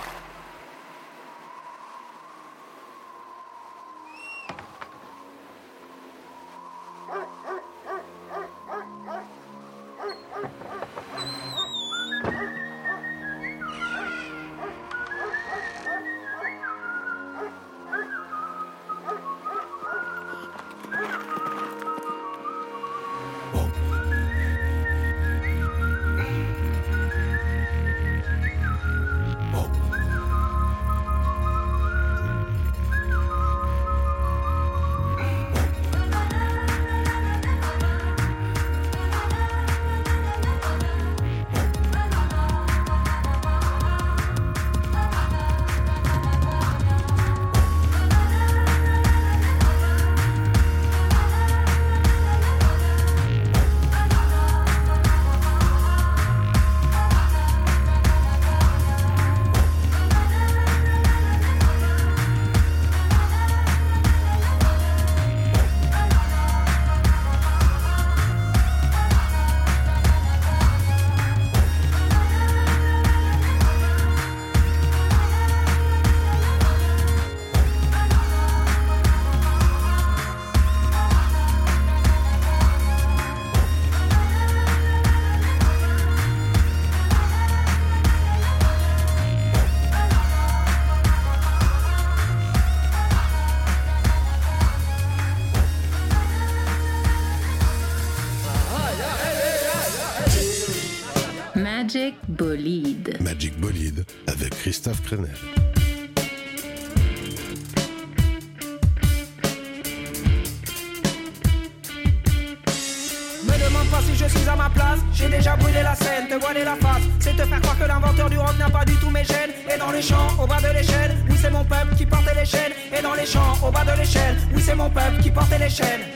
demande 113.69 113.87
pas 113.89 114.01
si 114.01 114.15
je 114.15 114.25
suis 114.25 114.49
à 114.49 114.55
ma 114.55 114.69
place, 114.69 114.99
j'ai 115.13 115.29
déjà 115.29 115.55
brûlé 115.55 115.81
la 115.83 115.95
scène, 115.95 116.27
te 116.27 116.35
voiler 116.35 116.63
la 116.63 116.75
face, 116.75 117.03
c'est 117.19 117.35
te 117.35 117.45
faire 117.45 117.61
croire 117.61 117.77
que 117.77 117.85
l'inventeur 117.85 118.29
du 118.29 118.37
rock 118.37 118.57
n'a 118.57 118.69
pas 118.69 118.85
du 118.85 118.95
tout 118.95 119.09
mes 119.09 119.23
gènes. 119.23 119.51
Et 119.73 119.77
dans 119.77 119.91
les 119.91 120.01
champs, 120.01 120.29
au 120.41 120.47
bas 120.47 120.59
de 120.59 120.73
l'échelle, 120.73 121.15
oui 121.29 121.37
c'est 121.39 121.51
mon 121.51 121.63
peuple 121.63 121.95
qui 121.95 122.05
portait 122.05 122.35
les 122.35 122.45
chaînes. 122.45 122.73
Et 122.97 123.01
dans 123.01 123.13
les 123.13 123.25
champs, 123.25 123.53
au 123.65 123.71
bas 123.71 123.83
de 123.83 123.97
l'échelle, 123.99 124.35
oui 124.53 124.61
c'est 124.65 124.75
mon 124.75 124.89
peuple 124.89 125.21
qui 125.21 125.31
portait 125.31 125.59
les 125.59 125.69
chaînes. 125.69 126.08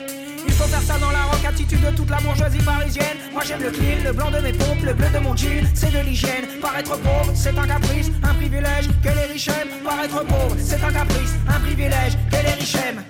Faut 0.56 0.68
faire 0.68 0.82
ça 0.82 0.98
dans 0.98 1.10
la 1.10 1.24
rock 1.24 1.44
attitude 1.44 1.80
de 1.80 1.90
toute 1.96 2.08
la 2.08 2.18
bourgeoisie 2.18 2.62
parisienne. 2.62 3.18
Moi 3.32 3.42
j'aime 3.44 3.60
le 3.60 3.70
clean, 3.70 4.04
le 4.04 4.12
blanc 4.12 4.30
de 4.30 4.38
mes 4.38 4.52
pompes, 4.52 4.84
le 4.84 4.94
bleu 4.94 5.08
de 5.12 5.18
mon 5.18 5.36
jean, 5.36 5.66
c'est 5.74 5.90
de 5.90 5.98
l'hygiène. 5.98 6.46
Paraître 6.62 6.96
pauvre, 6.96 7.32
c'est 7.34 7.58
un 7.58 7.66
caprice, 7.66 8.10
un 8.22 8.34
privilège 8.34 8.86
que 9.02 9.08
les 9.08 9.32
riches 9.32 9.48
aiment. 9.48 9.82
Paraître 9.84 10.24
pauvre, 10.24 10.56
c'est 10.58 10.82
un 10.82 10.92
caprice, 10.92 11.34
un 11.48 11.58
privilège 11.58 12.14
que 12.30 12.36
les 12.36 12.54
riches 12.60 12.76
aiment. 12.76 13.02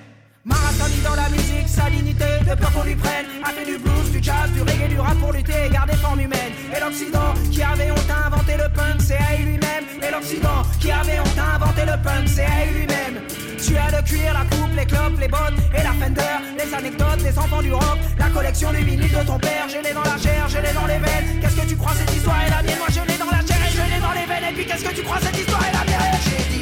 Maratoni 0.46 0.96
dans 1.04 1.14
la 1.14 1.28
musique, 1.28 1.43
sa 1.74 1.90
dignité, 1.90 2.30
de 2.48 2.54
peur 2.54 2.72
qu'on 2.72 2.84
lui 2.84 2.94
prenne. 2.94 3.26
A 3.44 3.50
fait 3.50 3.64
du 3.64 3.76
blues, 3.78 4.10
du 4.12 4.22
jazz, 4.22 4.48
du 4.54 4.60
reggae, 4.62 4.88
du 4.88 4.98
rap 4.98 5.16
pour 5.18 5.32
lutter 5.32 5.66
et 5.66 5.70
garder 5.70 5.96
forme 5.96 6.20
humaine. 6.20 6.52
Et 6.74 6.80
l'Occident, 6.80 7.34
qui 7.50 7.62
avait 7.62 7.90
honte 7.90 8.10
à 8.10 8.26
inventer 8.28 8.56
le 8.62 8.68
punk, 8.76 8.96
c'est 9.00 9.18
à 9.18 9.36
lui-même. 9.36 9.84
Et 10.06 10.10
l'Occident, 10.14 10.62
qui 10.80 10.90
avait 10.90 11.18
honte 11.20 11.38
à 11.38 11.56
inventer 11.56 11.84
le 11.84 11.96
punk, 12.06 12.24
c'est 12.26 12.44
à 12.44 12.64
lui-même. 12.72 13.16
Tu 13.64 13.76
as 13.76 13.90
le 13.96 14.02
cuir, 14.02 14.32
la 14.32 14.44
coupe, 14.52 14.74
les 14.76 14.86
clopes, 14.86 15.18
les 15.18 15.28
bottes 15.28 15.58
et 15.74 15.82
la 15.82 15.94
fender, 16.00 16.36
les 16.58 16.74
anecdotes, 16.74 17.22
les 17.24 17.38
enfants 17.38 17.62
du 17.62 17.72
rock, 17.72 17.98
la 18.18 18.28
collection 18.28 18.70
du 18.72 18.84
vinyle 18.84 19.10
de 19.10 19.22
ton 19.26 19.38
père. 19.38 19.66
Je 19.68 19.80
l'ai 19.82 19.94
dans 19.94 20.04
la 20.04 20.18
chair, 20.18 20.46
je 20.48 20.58
l'ai 20.58 20.74
dans 20.74 20.86
les 20.86 21.00
veines. 21.04 21.40
Qu'est-ce 21.40 21.56
que 21.56 21.66
tu 21.66 21.76
crois 21.76 21.94
cette 21.98 22.14
histoire 22.14 22.40
est 22.46 22.50
la 22.50 22.62
mienne? 22.62 22.78
Moi 22.78 22.88
je 22.90 23.00
l'ai 23.10 23.18
dans 23.18 23.32
la 23.36 23.42
chair 23.46 23.60
et 23.66 23.72
je 23.72 23.82
l'ai 23.90 24.00
dans 24.00 24.12
les 24.12 24.26
veines. 24.30 24.46
Et 24.50 24.54
puis 24.54 24.66
qu'est-ce 24.66 24.84
que 24.84 24.94
tu 24.94 25.02
crois 25.02 25.18
cette 25.20 25.38
histoire 25.38 25.62
est 25.66 25.72
la 25.72 25.84
mienne? 25.84 26.53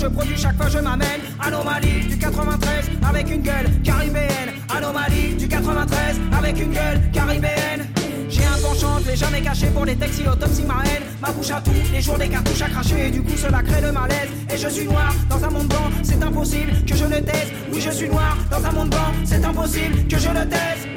Je 0.00 0.06
produis 0.06 0.36
chaque 0.36 0.56
fois 0.56 0.68
je 0.68 0.78
m'amène. 0.78 1.20
Anomalie 1.38 2.06
du 2.06 2.16
93 2.16 2.90
avec 3.08 3.30
une 3.30 3.42
gueule 3.42 3.70
caribéenne. 3.84 4.50
Anomalie 4.74 5.34
du 5.34 5.46
93 5.46 6.20
avec 6.38 6.58
une 6.58 6.72
gueule 6.72 7.00
caribéenne. 7.12 7.86
J'ai 8.28 8.44
un 8.44 8.58
penchant, 8.62 8.98
je 9.04 9.10
l'ai 9.10 9.16
jamais 9.16 9.42
caché 9.42 9.66
pour 9.68 9.84
les 9.84 9.96
textes, 9.96 10.20
il 10.20 10.28
autopsie 10.28 10.62
ma 10.62 10.82
haine. 10.84 11.02
Ma 11.20 11.30
bouche 11.32 11.50
à 11.50 11.60
tout, 11.60 11.72
les 11.92 12.00
jours 12.00 12.16
des 12.16 12.28
cartouches 12.28 12.62
à 12.62 12.68
cracher, 12.68 13.08
et 13.08 13.10
du 13.10 13.22
coup 13.22 13.36
cela 13.36 13.62
crée 13.62 13.80
le 13.82 13.92
malaise. 13.92 14.30
Et 14.52 14.56
je 14.56 14.68
suis 14.68 14.86
noir 14.86 15.12
dans 15.28 15.44
un 15.44 15.50
monde 15.50 15.66
blanc, 15.66 15.90
c'est 16.02 16.22
impossible 16.22 16.72
que 16.86 16.96
je 16.96 17.04
le 17.04 17.20
taise. 17.20 17.52
Oui, 17.72 17.80
je 17.80 17.90
suis 17.90 18.08
noir 18.08 18.36
dans 18.50 18.64
un 18.64 18.72
monde 18.72 18.90
blanc, 18.90 19.12
c'est 19.24 19.44
impossible 19.44 20.06
que 20.08 20.18
je 20.18 20.28
le 20.28 20.48
taise. 20.48 20.89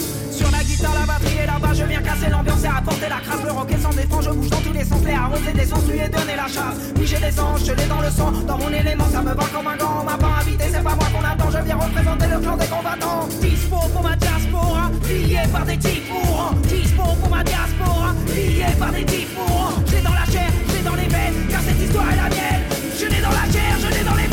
Sur 0.44 0.52
la 0.52 0.62
guitare, 0.62 0.94
la 0.94 1.06
batterie 1.06 1.38
et 1.42 1.46
là-bas, 1.46 1.74
je 1.74 1.84
viens 1.86 2.02
casser 2.02 2.30
l'ambiance 2.30 2.64
et 2.66 2.68
apporter 2.68 3.08
la 3.08 3.22
crasse. 3.24 3.44
Le 3.46 3.52
rock 3.52 3.72
est 3.72 3.82
sans 3.82 3.94
défense, 3.96 4.26
je 4.26 4.32
bouge 4.32 4.50
dans 4.50 4.60
tous 4.60 4.74
les 4.74 4.84
sens, 4.84 5.02
les 5.06 5.14
arroser 5.14 5.54
des 5.54 5.68
lui 5.88 6.00
et 6.04 6.10
donner 6.10 6.36
la 6.36 6.48
chasse. 6.52 6.80
J'ai 7.02 7.20
des 7.20 7.40
anges, 7.40 7.64
je 7.66 7.72
l'ai 7.72 7.86
dans 7.86 8.02
le 8.02 8.10
sang, 8.10 8.32
dans 8.46 8.58
mon 8.58 8.68
élément, 8.68 9.08
ça 9.10 9.22
me 9.22 9.34
va 9.34 9.46
comme 9.56 9.68
un 9.68 9.78
gant. 9.78 10.02
On 10.02 10.04
m'a 10.04 10.18
pas 10.18 10.42
invité, 10.42 10.66
c'est 10.68 10.84
pas 10.84 10.96
moi 11.00 11.08
qu'on 11.14 11.24
attend, 11.24 11.50
je 11.50 11.64
viens 11.64 11.78
représenter 11.78 12.28
le 12.28 12.40
clan 12.40 12.58
des 12.58 12.68
combattants. 12.68 13.28
Dispo 13.40 13.78
pour 13.94 14.04
ma 14.04 14.16
diaspora, 14.18 14.92
lié 15.08 15.48
par 15.50 15.66
des 15.66 15.78
types 15.78 16.12
mourants. 16.12 16.56
Dispo 16.68 17.04
pour 17.04 17.30
ma 17.30 17.44
diaspora, 17.44 18.12
lié 18.36 18.66
par 18.78 18.92
des 18.92 19.06
types 19.06 19.34
mourants. 19.38 19.80
J'ai 19.88 20.02
dans 20.02 20.14
la 20.14 20.26
chair, 20.26 20.52
j'ai 20.76 20.84
dans 20.84 20.96
les 20.96 21.08
veines, 21.08 21.48
car 21.50 21.62
cette 21.62 21.80
histoire 21.80 22.12
est 22.12 22.18
la 22.18 22.30
mienne. 22.36 22.64
Je 23.00 23.06
l'ai 23.06 23.22
dans 23.22 23.32
la 23.32 23.48
chair, 23.48 23.72
je 23.80 23.88
l'ai 23.96 24.04
dans 24.04 24.16
les 24.16 24.28
veines, 24.28 24.33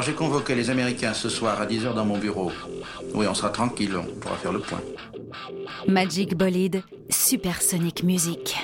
alors 0.00 0.08
j'ai 0.08 0.14
convoqué 0.14 0.54
les 0.54 0.70
Américains 0.70 1.12
ce 1.12 1.28
soir 1.28 1.60
à 1.60 1.66
10h 1.66 1.92
dans 1.92 2.06
mon 2.06 2.16
bureau. 2.16 2.50
Oui, 3.12 3.26
on 3.28 3.34
sera 3.34 3.50
tranquille, 3.50 3.94
on 3.94 4.18
pourra 4.18 4.36
faire 4.36 4.50
le 4.50 4.60
point. 4.60 4.80
Magic 5.88 6.34
Bolide, 6.34 6.82
Supersonic 7.10 8.02
Music. 8.02 8.56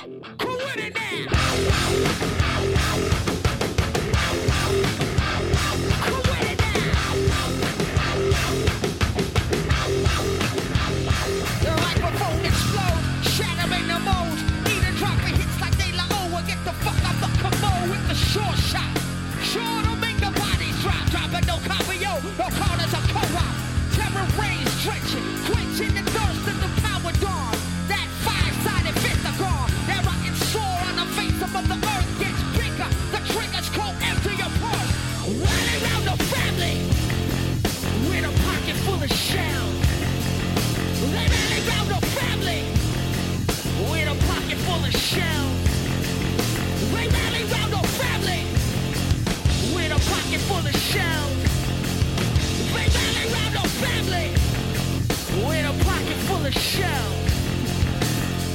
Full 56.51 56.83
of. 56.83 57.11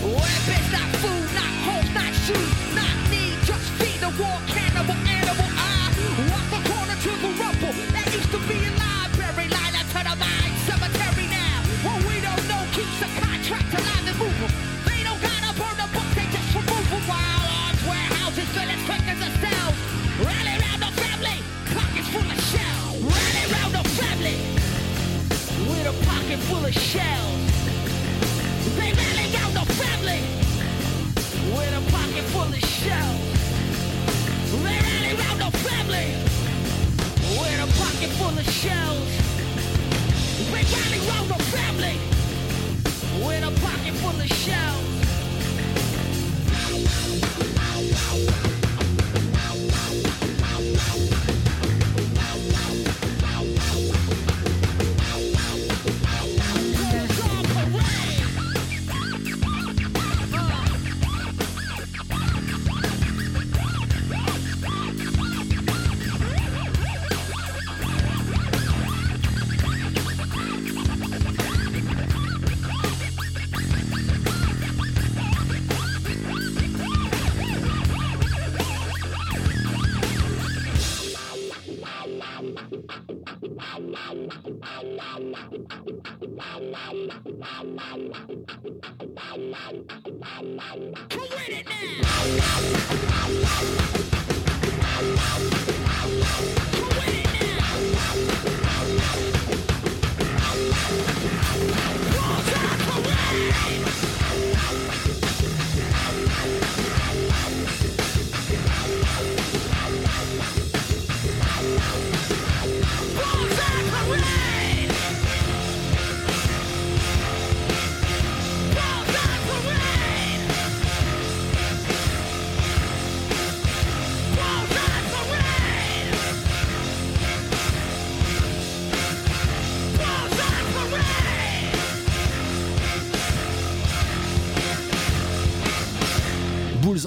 Weapons, 0.02 0.68
not 0.72 0.88
food, 1.02 1.28
not 1.36 1.52
hope, 1.66 1.88
not 1.94 2.12
shoes, 2.24 2.52
not 2.74 2.96
need, 3.10 3.36
just 3.44 3.68
feed 3.78 4.00
the 4.00 4.10
war 4.16 4.38
cannibal 4.48 4.96
animal. 4.96 5.48
I 5.56 5.92
walk 6.30 6.46
the 6.54 6.60
corner 6.70 6.96
to 6.96 7.12
the 7.20 7.30
rumble 7.40 7.74
that 7.92 8.06
used 8.12 8.30
to 8.32 8.40
be 8.48 8.56
a 8.64 8.72
library 8.80 9.48
line 9.48 9.74
to 9.76 10.00
the 10.08 10.16
mile. 10.16 10.42
keeps 12.72 12.98
the 13.00 13.08
contract 13.20 13.68
alive 13.74 14.08
and 14.08 14.18
moving. 14.18 14.52
They 14.88 15.04
don't 15.04 15.20
gotta 15.20 15.52
burn 15.60 15.76
the 15.76 15.88
book, 15.92 16.08
they 16.16 16.26
just 16.32 16.54
remove 16.56 16.88
them. 16.88 17.02
While 17.04 17.44
arms 17.60 17.82
warehouses 17.84 18.48
fill 18.56 18.70
as 18.72 18.82
quick 18.88 19.04
as 19.12 19.20
a 19.20 19.30
cell. 19.42 19.70
Rally 20.24 20.56
round 20.64 20.80
the 20.80 20.92
family, 20.96 21.38
pockets 21.76 22.08
full 22.08 22.24
of 22.24 22.40
shells. 22.50 22.96
Rally 23.12 23.44
round 23.52 23.72
the 23.76 23.84
family, 24.00 24.36
with 25.68 25.92
a 25.92 25.94
pocket 26.08 26.38
full 26.48 26.64
of 26.64 26.72
shells. 26.72 27.21
With 36.00 37.60
a 37.60 37.66
pocket 37.78 38.10
full 38.18 38.38
of 38.38 38.48
shells. 38.50 39.08
Family, 41.52 41.96
with 43.24 43.44
a 43.44 43.50
pocket 43.60 43.94
full 44.00 44.20
of 44.20 44.26
shells. 44.26 44.92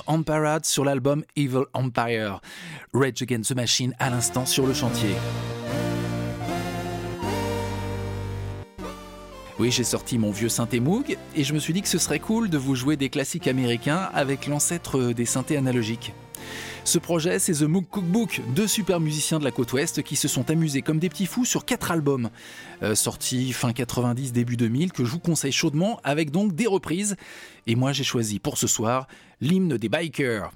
On 0.07 0.23
Parade 0.23 0.65
sur 0.65 0.85
l'album 0.85 1.23
Evil 1.35 1.63
Empire. 1.73 2.41
Rage 2.93 3.21
Against 3.21 3.51
the 3.51 3.55
Machine 3.55 3.93
à 3.99 4.09
l'instant 4.09 4.45
sur 4.45 4.65
le 4.65 4.73
chantier. 4.73 5.15
Oui, 9.57 9.71
j'ai 9.71 9.85
sorti 9.85 10.17
mon 10.17 10.31
vieux 10.31 10.49
synthé 10.49 10.81
Moog 10.81 11.17
et 11.35 11.43
je 11.43 11.53
me 11.53 11.59
suis 11.59 11.71
dit 11.71 11.81
que 11.81 11.87
ce 11.87 11.97
serait 11.97 12.19
cool 12.19 12.49
de 12.49 12.57
vous 12.57 12.75
jouer 12.75 12.97
des 12.97 13.09
classiques 13.09 13.47
américains 13.47 14.09
avec 14.13 14.47
l'ancêtre 14.47 15.13
des 15.13 15.25
synthés 15.25 15.55
analogiques. 15.55 16.13
Ce 16.85 16.99
projet, 16.99 17.39
c'est 17.39 17.53
The 17.53 17.63
Moog 17.63 17.87
Cookbook, 17.89 18.41
deux 18.55 18.67
super 18.67 18.99
musiciens 18.99 19.39
de 19.39 19.43
la 19.43 19.49
côte 19.49 19.73
ouest 19.73 20.03
qui 20.03 20.15
se 20.15 20.27
sont 20.27 20.51
amusés 20.51 20.83
comme 20.83 20.99
des 20.99 21.09
petits 21.09 21.25
fous 21.25 21.43
sur 21.43 21.65
quatre 21.65 21.89
albums, 21.89 22.29
euh, 22.83 22.93
sortis 22.93 23.53
fin 23.53 23.73
90, 23.73 24.31
début 24.31 24.55
2000, 24.55 24.93
que 24.93 25.03
je 25.03 25.09
vous 25.09 25.19
conseille 25.19 25.51
chaudement, 25.51 25.99
avec 26.03 26.29
donc 26.29 26.53
des 26.53 26.67
reprises. 26.67 27.15
Et 27.65 27.75
moi, 27.75 27.91
j'ai 27.91 28.03
choisi 28.03 28.37
pour 28.37 28.59
ce 28.59 28.67
soir 28.67 29.07
l'hymne 29.41 29.77
des 29.77 29.89
bikers. 29.89 30.51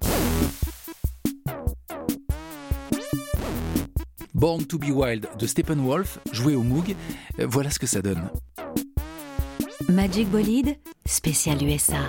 Born 4.36 4.64
to 4.66 4.78
be 4.78 4.92
Wild 4.92 5.28
de 5.38 5.48
Steppenwolf, 5.48 6.20
joué 6.32 6.54
au 6.54 6.62
Moog, 6.62 6.96
euh, 7.40 7.48
voilà 7.50 7.72
ce 7.72 7.80
que 7.80 7.88
ça 7.88 8.04
donne. 8.04 8.30
Magic 9.90 10.30
Bolide, 10.30 10.78
spécial 11.08 11.62
USA. 11.64 12.08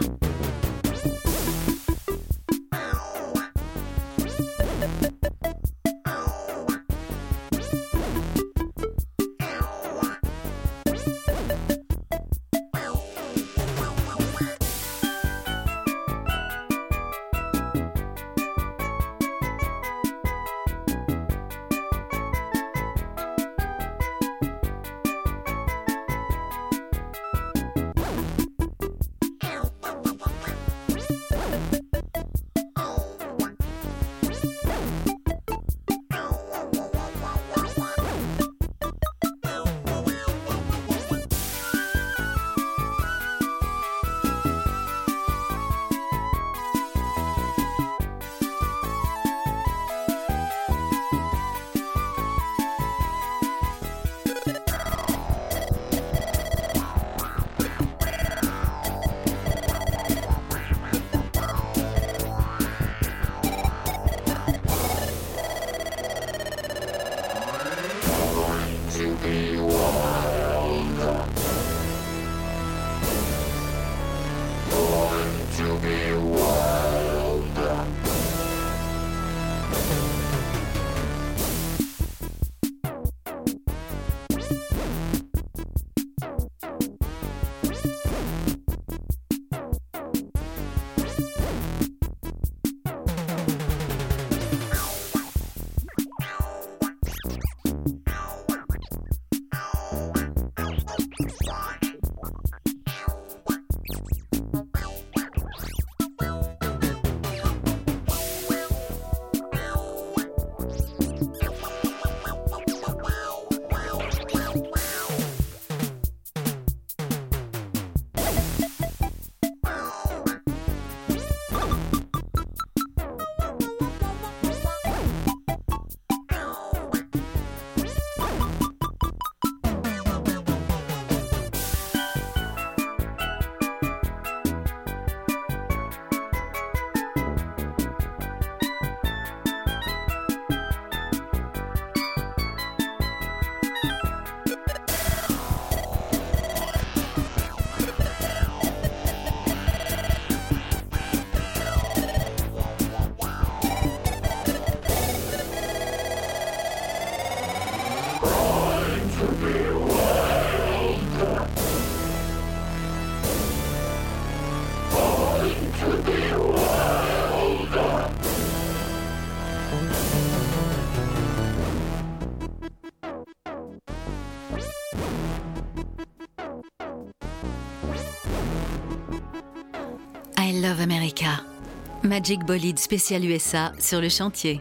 Magic 182.03 182.45
Bolide 182.45 182.79
spécial 182.79 183.25
USA 183.25 183.73
sur 183.79 184.03
le 184.03 184.11
chantier. 184.11 184.61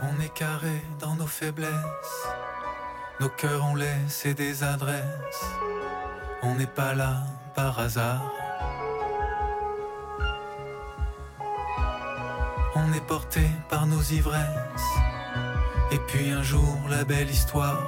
On 0.00 0.22
est 0.22 0.32
carré 0.32 0.80
dans 1.00 1.16
nos 1.16 1.26
faiblesses. 1.26 1.68
Nos 3.20 3.28
cœurs 3.28 3.62
ont 3.64 3.74
laissé 3.74 4.32
des 4.32 4.64
adresses. 4.64 5.44
On 6.42 6.54
n'est 6.54 6.66
pas 6.66 6.94
là 6.94 7.24
par 7.54 7.78
hasard. 7.78 8.32
On 12.74 12.92
est 12.94 13.06
porté 13.06 13.42
par 13.68 13.86
nos 13.86 14.00
ivresses. 14.00 14.94
Et 15.92 15.98
puis 16.08 16.30
un 16.30 16.42
jour, 16.42 16.78
la 16.88 17.04
belle 17.04 17.30
histoire 17.30 17.86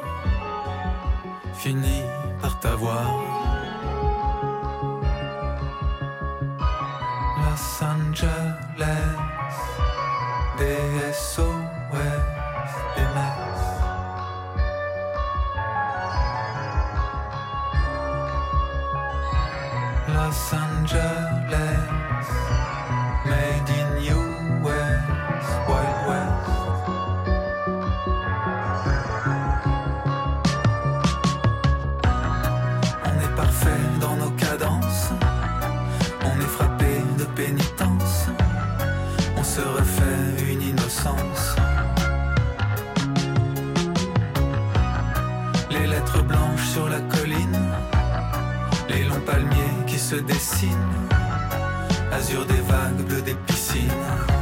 finit 1.55 2.03
par 2.43 2.61
t'avoir. 2.61 3.46
Angeles, 8.87 9.17
des 10.59 11.13
se 50.07 50.15
dessinent, 50.15 50.71
azur 52.13 52.47
des 52.47 52.61
vagues, 52.69 53.05
bleu 53.09 53.23
des 53.23 53.35
piscines. 53.35 54.36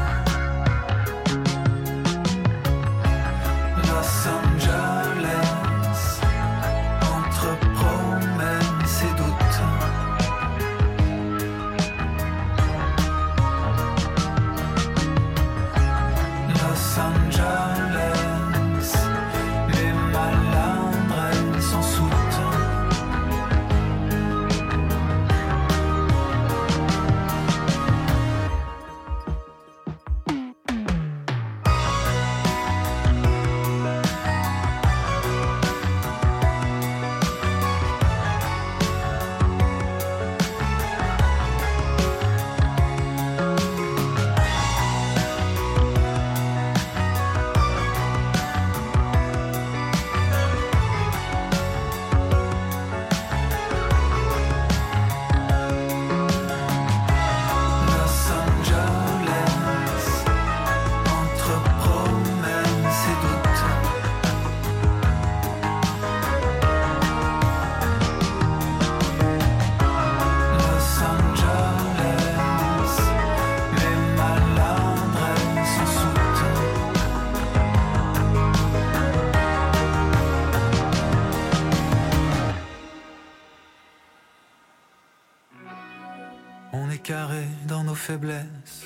Faiblesses, 88.07 88.85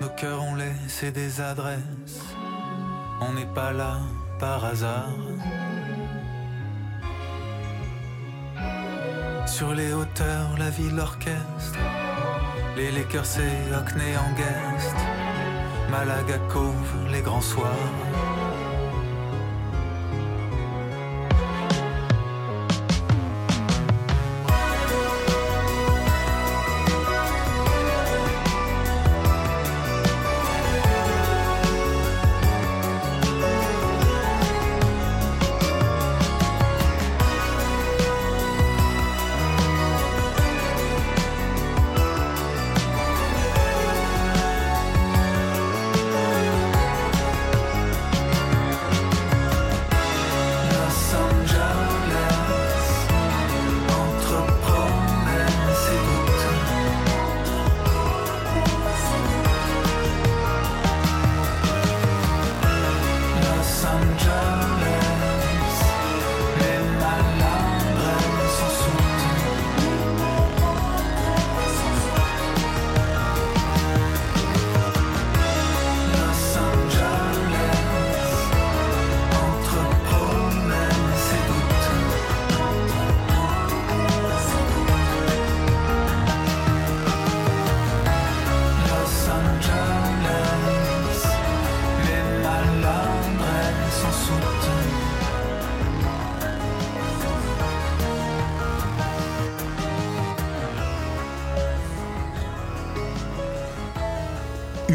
nos 0.00 0.08
cœurs 0.10 0.44
ont 0.44 0.54
laissé 0.54 1.10
des 1.10 1.40
adresses. 1.40 2.22
On 3.20 3.32
n'est 3.32 3.52
pas 3.52 3.72
là 3.72 3.98
par 4.38 4.64
hasard. 4.64 5.18
Sur 9.46 9.74
les 9.74 9.92
hauteurs, 9.92 10.56
la 10.56 10.70
ville 10.70 11.00
orchestre. 11.00 11.80
Les 12.76 12.92
Lakers 12.92 13.40
et 13.40 13.74
Hockney 13.74 14.16
en 14.16 14.32
guest. 14.40 14.96
Malaga 15.90 16.38
Cove, 16.48 16.94
les 17.10 17.22
grands 17.22 17.48
soirs. 17.54 18.11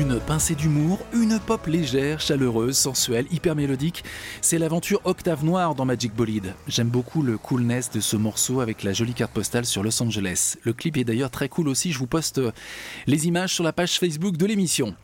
Une 0.09 0.21
pincée 0.21 0.55
d'humour, 0.55 0.99
une 1.11 1.37
pop 1.37 1.67
légère, 1.67 2.21
chaleureuse, 2.21 2.77
sensuelle, 2.77 3.25
hyper 3.29 3.57
mélodique. 3.57 4.05
C'est 4.39 4.57
l'aventure 4.57 5.01
Octave 5.03 5.43
Noire 5.43 5.75
dans 5.75 5.83
Magic 5.83 6.15
Bolide. 6.15 6.53
J'aime 6.65 6.87
beaucoup 6.87 7.21
le 7.21 7.37
coolness 7.37 7.91
de 7.91 7.99
ce 7.99 8.15
morceau 8.15 8.61
avec 8.61 8.83
la 8.83 8.93
jolie 8.93 9.13
carte 9.13 9.33
postale 9.33 9.65
sur 9.65 9.83
Los 9.83 10.01
Angeles. 10.01 10.55
Le 10.63 10.71
clip 10.71 10.95
est 10.95 11.03
d'ailleurs 11.03 11.29
très 11.29 11.49
cool 11.49 11.67
aussi. 11.67 11.91
Je 11.91 11.99
vous 11.99 12.07
poste 12.07 12.39
les 13.05 13.27
images 13.27 13.53
sur 13.53 13.65
la 13.65 13.73
page 13.73 13.99
Facebook 13.99 14.37
de 14.37 14.45
l'émission. 14.45 14.95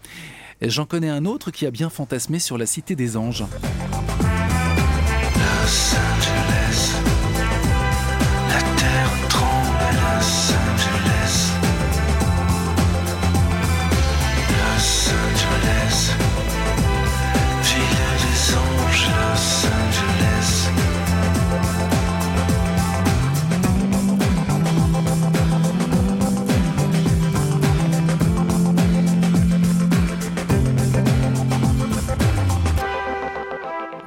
J'en 0.61 0.85
connais 0.85 1.09
un 1.09 1.25
autre 1.25 1.51
qui 1.51 1.65
a 1.65 1.71
bien 1.71 1.89
fantasmé 1.89 2.39
sur 2.39 2.57
la 2.57 2.65
Cité 2.65 2.95
des 2.95 3.17
Anges. 3.17 3.43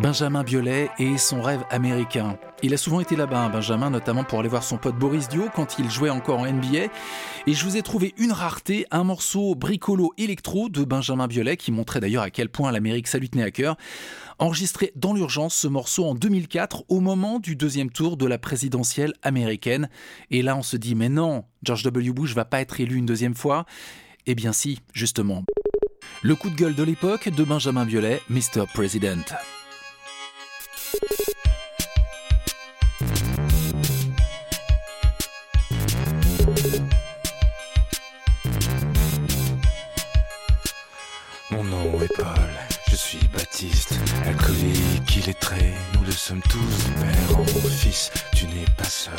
Benjamin 0.07 0.45
Biolay 0.45 0.89
et 1.01 1.19
son 1.19 1.43
rêve 1.43 1.65
américain. 1.69 2.39
Il 2.63 2.73
a 2.73 2.77
souvent 2.77 3.01
été 3.01 3.17
là-bas, 3.17 3.41
hein, 3.41 3.51
Benjamin, 3.51 3.91
notamment 3.91 4.23
pour 4.23 4.39
aller 4.39 4.49
voir 4.49 4.63
son 4.63 4.79
pote 4.79 4.95
Boris 4.95 5.29
Dio 5.29 5.49
quand 5.53 5.81
il 5.81 5.91
jouait 5.91 6.11
encore 6.11 6.39
en 6.39 6.47
NBA. 6.47 6.93
Et 7.49 7.55
je 7.55 7.65
vous 7.65 7.77
ai 7.77 7.83
trouvé 7.83 8.15
une 8.17 8.31
rareté, 8.31 8.87
un 8.93 9.03
morceau 9.03 9.57
bricolo 9.57 10.15
électro 10.17 10.69
de 10.69 10.85
Benjamin 10.85 11.27
Biolay 11.27 11.57
qui 11.57 11.73
montrait 11.73 11.99
d'ailleurs 11.99 12.23
à 12.23 12.31
quel 12.31 12.49
point 12.51 12.71
l'Amérique 12.71 13.09
ça 13.09 13.19
lui 13.19 13.29
tenait 13.29 13.43
à 13.43 13.51
cœur. 13.51 13.77
Enregistré 14.39 14.93
dans 14.95 15.13
l'urgence 15.13 15.57
ce 15.57 15.67
morceau 15.67 16.05
en 16.05 16.15
2004 16.15 16.85
au 16.87 17.01
moment 17.01 17.41
du 17.41 17.57
deuxième 17.57 17.91
tour 17.91 18.17
de 18.17 18.27
la 18.27 18.39
présidentielle 18.39 19.13
américaine. 19.25 19.89
Et 20.31 20.43
là 20.43 20.57
on 20.57 20.63
se 20.63 20.77
dit 20.77 20.95
mais 20.95 21.09
non, 21.09 21.43
George 21.65 21.83
W. 21.83 22.13
Bush 22.13 22.33
va 22.33 22.45
pas 22.45 22.61
être 22.61 22.81
élu 22.81 22.95
une 22.95 23.07
deuxième 23.07 23.35
fois. 23.35 23.67
Eh 24.27 24.37
bien 24.37 24.53
si, 24.53 24.79
justement. 24.93 25.43
Le 26.23 26.37
coup 26.37 26.49
de 26.49 26.55
gueule 26.55 26.77
de 26.77 26.85
l'époque 26.85 27.29
de 27.29 27.43
Benjamin 27.43 27.85
Biolay, 27.85 28.21
Mr. 28.31 28.67
President. 28.73 29.25
Mon 41.51 41.64
nom 41.64 42.01
est 42.03 42.14
Paul, 42.16 42.26
Baptiste, 43.33 43.95
alcoolique, 44.25 45.17
illettré, 45.17 45.75
nous 45.95 46.05
le 46.05 46.12
sommes 46.12 46.43
tous 46.43 46.91
père 47.01 47.39
en 47.39 47.45
fils, 47.69 48.11
tu 48.35 48.47
n'es 48.47 48.64
pas 48.77 48.85
seul, 48.85 49.12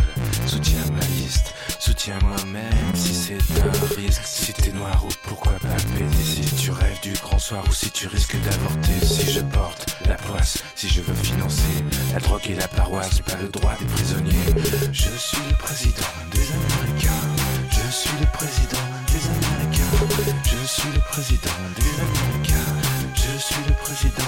soutiens 0.45 0.86
ma 0.93 1.06
liste, 1.08 1.54
soutiens-moi 1.80 2.36
même 2.52 2.95
si 2.95 3.14
c'est 3.14 3.34
un 3.36 3.95
risque, 3.95 4.24
si 4.26 4.54
t'es 4.54 4.72
noir 4.72 5.04
ou 5.06 5.10
pourquoi 5.28 5.54
pas 5.54 5.78
si 6.24 6.41
tu 6.56 6.72
rêves 6.72 7.00
du 7.02 7.14
grand 7.14 7.39
soir 7.39 7.64
ou 7.68 7.74
si 7.74 7.91
tu 7.91 8.08
risques 8.08 8.38
d'avorter, 8.41 9.06
si 9.06 9.32
je 9.32 9.39
porte 9.41 9.86
la 10.08 10.16
poisse, 10.16 10.64
si 10.76 10.89
je 10.89 11.02
veux 11.02 11.16
financer 11.16 11.84
la 12.14 12.20
drogue 12.20 12.50
et 12.50 12.56
la 12.56 12.68
paroisse, 12.68 13.20
pas 13.22 13.38
le 13.41 13.50
droit 13.50 13.76
des 13.80 13.86
prisonniers, 13.86 14.54
je 14.91 15.10
suis 15.18 15.50
le 15.50 15.58
président 15.58 16.14
des 16.32 16.48
Américains, 16.52 17.28
je 17.70 17.91
suis 17.91 18.20
le 18.20 18.28
président 18.32 18.88
des 19.08 19.24
Américains, 19.28 20.34
je 20.43 20.68
suis 20.68 20.89
le 20.93 21.00
président 21.00 21.60
des 21.76 22.02
Américains, 22.02 22.47
suis 23.40 23.64
le 23.68 23.74
président. 23.74 24.24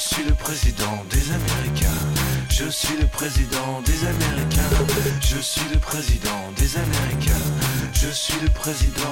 Suis 0.00 0.24
le 0.24 0.34
président 0.34 1.04
des 1.10 1.30
Américains. 1.30 2.00
Je 2.48 2.70
suis 2.70 2.96
le 2.96 3.06
président 3.06 3.82
des 3.82 4.06
Américains. 4.06 4.70
Je 5.20 5.38
suis 5.38 5.68
le 5.72 5.78
président 5.78 6.52
des 6.56 6.76
Américains. 6.78 7.44
Je 7.92 8.08
suis 8.08 8.40
le 8.40 8.48
président. 8.48 9.09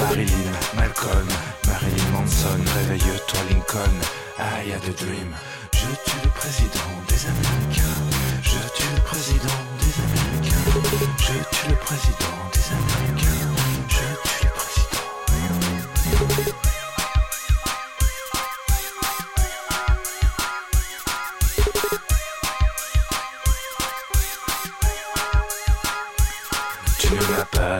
Marilyn, 0.00 0.52
Malcolm, 0.76 1.28
Marilyn 1.66 2.10
Manson, 2.12 2.60
réveille-toi 2.76 3.40
Lincoln, 3.50 3.96
I 4.38 4.70
had 4.70 4.84
a 4.84 4.92
dream, 4.92 5.34
je 5.72 5.86
tue 6.04 6.20
le 6.24 6.30
président 6.30 6.92
des 7.08 7.26
Américains, 7.26 7.98
je 8.42 8.58
tue 8.76 8.94
le 8.94 9.00
président 9.02 9.60
des 9.80 9.94
Américains, 10.04 10.66
je 11.18 11.32
tue 11.56 11.68
le 11.70 11.76
président 11.76 12.38
des 12.52 12.66
Américains, 12.72 13.31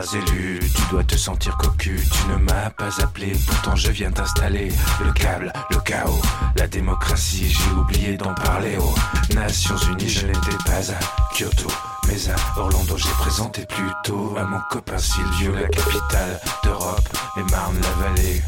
tu 0.09 0.81
dois 0.89 1.03
te 1.03 1.15
sentir 1.15 1.57
cocu. 1.57 1.97
Tu 2.11 2.27
ne 2.27 2.35
m'as 2.37 2.69
pas 2.71 3.01
appelé, 3.01 3.33
pourtant 3.47 3.75
je 3.75 3.91
viens 3.91 4.11
t'installer. 4.11 4.69
Le 5.03 5.11
câble, 5.13 5.51
le 5.69 5.77
chaos, 5.79 6.21
la 6.57 6.67
démocratie, 6.67 7.49
j'ai 7.49 7.71
oublié 7.71 8.17
d'en 8.17 8.33
parler 8.33 8.77
aux 8.77 9.33
Nations 9.35 9.77
Unies. 9.77 10.09
Je 10.09 10.27
n'étais 10.27 10.57
pas 10.65 10.91
à 10.91 11.33
Kyoto, 11.33 11.69
mais 12.07 12.29
à 12.29 12.59
Orlando, 12.59 12.97
j'ai 12.97 13.09
présenté 13.19 13.65
plutôt 13.65 14.35
à 14.37 14.43
mon 14.43 14.59
copain 14.69 14.97
Silvio, 14.97 15.53
la 15.53 15.67
capitale 15.67 16.39
d'Europe, 16.63 17.09
et 17.37 17.51
Marne-la-Vallée. 17.51 18.41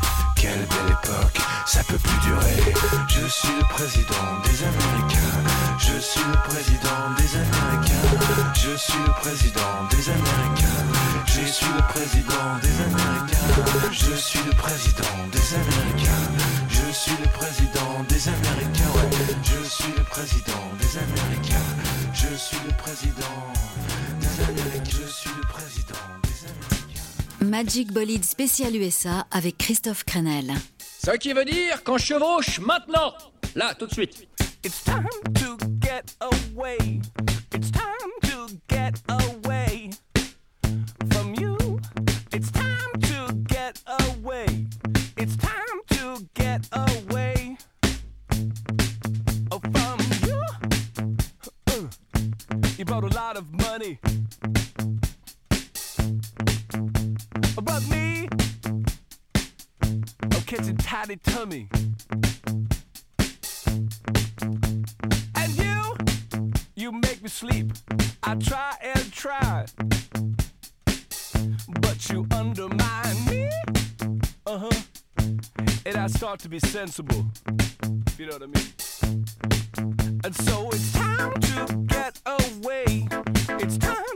Quelle 0.46 0.68
belle 0.68 0.91
époque, 0.91 1.41
ça 1.66 1.84
peut 1.86 1.98
plus 1.98 2.20
durer. 2.20 2.74
Je 3.08 3.26
suis 3.28 3.50
le 3.58 3.68
président 3.68 4.28
des 4.46 4.64
Américains. 4.64 5.41
Je 5.80 6.00
suis 6.00 6.22
le 6.22 6.38
président 6.48 7.02
des 7.18 7.32
Américains. 7.34 8.54
Je 8.54 8.78
suis 8.78 9.00
le 9.08 9.14
président 9.22 9.74
des 9.89 10.08
Américains. 10.08 10.86
Je 11.26 11.46
suis 11.50 11.74
le 11.76 11.82
président 11.89 12.46
des 12.62 12.76
Américains. 12.86 13.89
Je 13.91 14.14
suis 14.14 14.39
le 14.46 14.54
président 14.54 15.18
des 15.34 15.56
Américains. 15.56 16.30
Je 16.70 16.91
suis 16.93 17.18
le 17.18 17.32
président 17.34 18.06
des 18.08 18.28
Américains. 18.30 19.10
Je 19.50 19.74
suis 19.74 19.93
le 19.98 20.04
président 20.04 20.62
des 20.78 20.98
Américains. 21.00 21.70
Je 22.14 22.36
suis 22.38 22.60
le 22.68 22.74
président 22.78 23.34
des 24.22 24.43
Américains. 24.43 24.86
Je 24.86 25.12
suis 25.12 25.32
le 25.36 25.48
président. 25.48 26.25
Magic 27.46 27.91
Bolide 27.91 28.26
spécial 28.26 28.76
USA 28.76 29.28
avec 29.30 29.58
Christophe 29.58 30.04
Crenel. 30.04 30.52
Ce 30.80 31.12
qui 31.12 31.32
veut 31.32 31.46
dire 31.46 31.84
qu'on 31.84 32.00
chevauche 32.00 32.60
maintenant, 32.60 33.14
là, 33.56 33.76
tout 33.76 33.86
de 33.86 33.93
suite. 33.93 34.28
It's 34.64 34.84
time 34.84 35.08
to 35.36 35.58
get 35.80 36.16
away. 36.22 37.02
It's 37.54 37.72
time 37.72 38.12
to 38.24 38.48
get 38.68 38.96
away 39.10 39.91
from 41.12 41.36
you. 41.36 41.56
It's 42.34 42.52
time 42.52 42.91
to 43.02 43.34
get 43.48 43.80
away. 43.86 44.46
It's 45.18 45.38
time 45.38 45.82
to 45.89 46.26
get 46.34 46.68
away 46.72 47.58
oh, 49.52 49.60
from 49.60 50.00
you. 50.28 50.41
Uh, 51.68 51.88
you 52.78 52.86
brought 52.86 53.04
a 53.04 53.16
lot 53.16 53.38
of 53.38 53.46
money. 53.54 54.00
Tiny 60.56 61.18
tummy. 61.18 61.68
And 65.36 65.58
you, 65.58 65.97
you 66.76 66.91
make 66.93 67.22
me 67.22 67.28
sleep. 67.28 67.74
I 68.24 68.36
try 68.36 68.76
and 68.82 69.12
try, 69.12 69.66
but 71.82 72.10
you 72.10 72.26
undermine 72.32 73.26
me. 73.26 73.49
Uh 74.47 74.58
huh. 74.58 74.82
And 75.86 75.97
I 75.97 76.08
start 76.08 76.39
to 76.39 76.49
be 76.49 76.60
sensible. 76.60 77.26
You 78.18 78.28
know 78.28 78.38
what 78.38 78.43
I 78.43 78.47
mean? 78.47 80.22
And 80.24 80.36
so 80.36 80.70
it's 80.70 80.93
time 80.93 81.34
to 81.34 81.86
get 81.88 82.22
away. 82.26 83.08
It's 83.60 83.78
time 83.78 84.14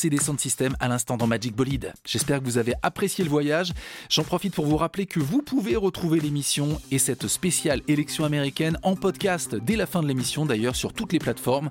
LCD 0.00 0.16
Sound 0.16 0.40
System 0.40 0.74
à 0.80 0.88
l'instant 0.88 1.18
dans 1.18 1.26
Magic 1.26 1.54
Bolide. 1.54 1.92
J'espère 2.06 2.40
que 2.40 2.44
vous 2.44 2.56
avez 2.56 2.72
apprécié 2.82 3.22
le 3.22 3.28
voyage. 3.28 3.74
J'en 4.08 4.24
profite 4.24 4.54
pour 4.54 4.64
vous 4.64 4.78
rappeler 4.78 5.04
que 5.04 5.20
vous 5.20 5.42
pouvez 5.42 5.76
retrouver 5.76 6.20
l'émission 6.20 6.80
et 6.90 6.98
cette 6.98 7.26
spéciale 7.28 7.82
élection 7.86 8.24
américaine 8.24 8.78
en 8.82 8.96
podcast 8.96 9.54
dès 9.54 9.76
la 9.76 9.84
fin 9.84 10.02
de 10.02 10.08
l'émission 10.08 10.46
d'ailleurs 10.46 10.74
sur 10.74 10.94
toutes 10.94 11.12
les 11.12 11.18
plateformes. 11.18 11.68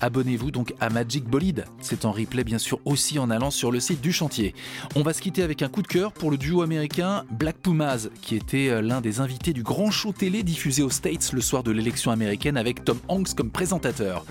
Abonnez-vous 0.00 0.50
donc 0.50 0.74
à 0.80 0.90
Magic 0.90 1.24
Bolide. 1.24 1.64
C'est 1.80 2.04
en 2.04 2.10
replay 2.10 2.42
bien 2.42 2.58
sûr 2.58 2.80
aussi 2.84 3.20
en 3.20 3.30
allant 3.30 3.52
sur 3.52 3.70
le 3.70 3.78
site 3.78 4.00
du 4.00 4.12
chantier. 4.12 4.52
On 4.96 5.02
va 5.02 5.12
se 5.12 5.22
quitter 5.22 5.44
avec 5.44 5.62
un 5.62 5.68
coup 5.68 5.82
de 5.82 5.88
cœur 5.88 6.12
pour 6.12 6.32
le 6.32 6.38
duo 6.38 6.62
américain 6.62 7.24
Black 7.30 7.58
Pumas 7.58 8.08
qui 8.20 8.34
était 8.34 8.68
euh, 8.68 8.82
l'un 8.82 9.00
des 9.00 9.20
invités 9.20 9.52
du 9.52 9.62
grand 9.62 9.92
show 9.92 10.12
télé 10.12 10.42
diffusé 10.42 10.82
aux 10.82 10.90
States 10.90 11.32
le 11.32 11.40
soir 11.40 11.62
de 11.62 11.70
l'élection 11.70 12.10
américaine 12.10 12.56
avec 12.56 12.84
Tom 12.84 12.98
Hanks 13.06 13.34
comme 13.34 13.50
présentateur. 13.50 14.24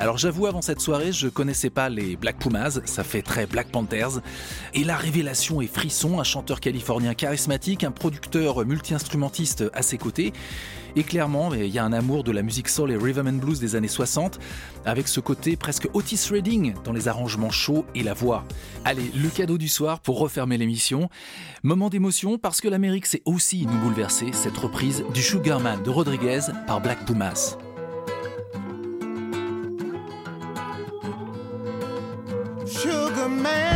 Alors 0.00 0.16
j'avoue, 0.16 0.46
avant 0.46 0.62
cette 0.62 0.80
soirée, 0.80 1.12
je 1.12 1.28
connaissais 1.28 1.68
pas 1.68 1.90
les 1.90 2.16
Black 2.16 2.38
Pumas, 2.38 2.80
ça 2.86 3.04
fait 3.04 3.20
très 3.20 3.44
Black 3.44 3.68
Panthers. 3.70 4.22
Et 4.72 4.82
la 4.82 4.96
révélation 4.96 5.60
est 5.60 5.66
Frisson, 5.66 6.18
un 6.18 6.24
chanteur 6.24 6.58
californien 6.60 7.12
charismatique, 7.12 7.84
un 7.84 7.90
producteur 7.90 8.64
multi-instrumentiste 8.64 9.64
à 9.74 9.82
ses 9.82 9.98
côtés. 9.98 10.32
Et 10.96 11.02
clairement, 11.02 11.52
il 11.52 11.66
y 11.66 11.78
a 11.78 11.84
un 11.84 11.92
amour 11.92 12.24
de 12.24 12.32
la 12.32 12.40
musique 12.40 12.70
soul 12.70 12.90
et 12.90 12.96
rhythm 12.96 13.28
and 13.28 13.32
blues 13.44 13.60
des 13.60 13.76
années 13.76 13.88
60, 13.88 14.40
avec 14.86 15.06
ce 15.06 15.20
côté 15.20 15.56
presque 15.56 15.86
Otis 15.92 16.28
Redding 16.30 16.72
dans 16.82 16.94
les 16.94 17.06
arrangements 17.06 17.50
chauds 17.50 17.84
et 17.94 18.02
la 18.02 18.14
voix. 18.14 18.44
Allez, 18.86 19.12
le 19.14 19.28
cadeau 19.28 19.58
du 19.58 19.68
soir 19.68 20.00
pour 20.00 20.18
refermer 20.18 20.56
l'émission. 20.56 21.10
Moment 21.62 21.90
d'émotion 21.90 22.38
parce 22.38 22.62
que 22.62 22.68
l'Amérique 22.68 23.04
sait 23.04 23.20
aussi 23.26 23.66
nous 23.66 23.78
bouleverser, 23.78 24.30
cette 24.32 24.56
reprise 24.56 25.04
du 25.12 25.20
Sugarman 25.20 25.82
de 25.82 25.90
Rodriguez 25.90 26.40
par 26.66 26.80
Black 26.80 27.04
Pumas. 27.04 27.58
Man, 33.30 33.69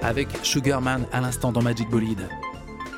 Avec 0.00 0.28
Sugarman 0.42 1.04
à 1.12 1.20
l'instant 1.20 1.52
dans 1.52 1.60
Magic 1.60 1.90
Bolide. 1.90 2.28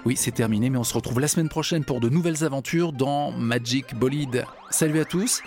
Oui, 0.04 0.16
c'est 0.16 0.30
terminé, 0.30 0.70
mais 0.70 0.78
on 0.78 0.84
se 0.84 0.94
retrouve 0.94 1.18
la 1.18 1.26
semaine 1.26 1.48
prochaine 1.48 1.84
pour 1.84 1.98
de 1.98 2.08
nouvelles 2.08 2.44
aventures 2.44 2.92
dans 2.92 3.32
Magic 3.32 3.96
Bolide. 3.96 4.44
Salut 4.70 5.00
à 5.00 5.04
tous, 5.04 5.42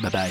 bye 0.00 0.10
bye. 0.12 0.30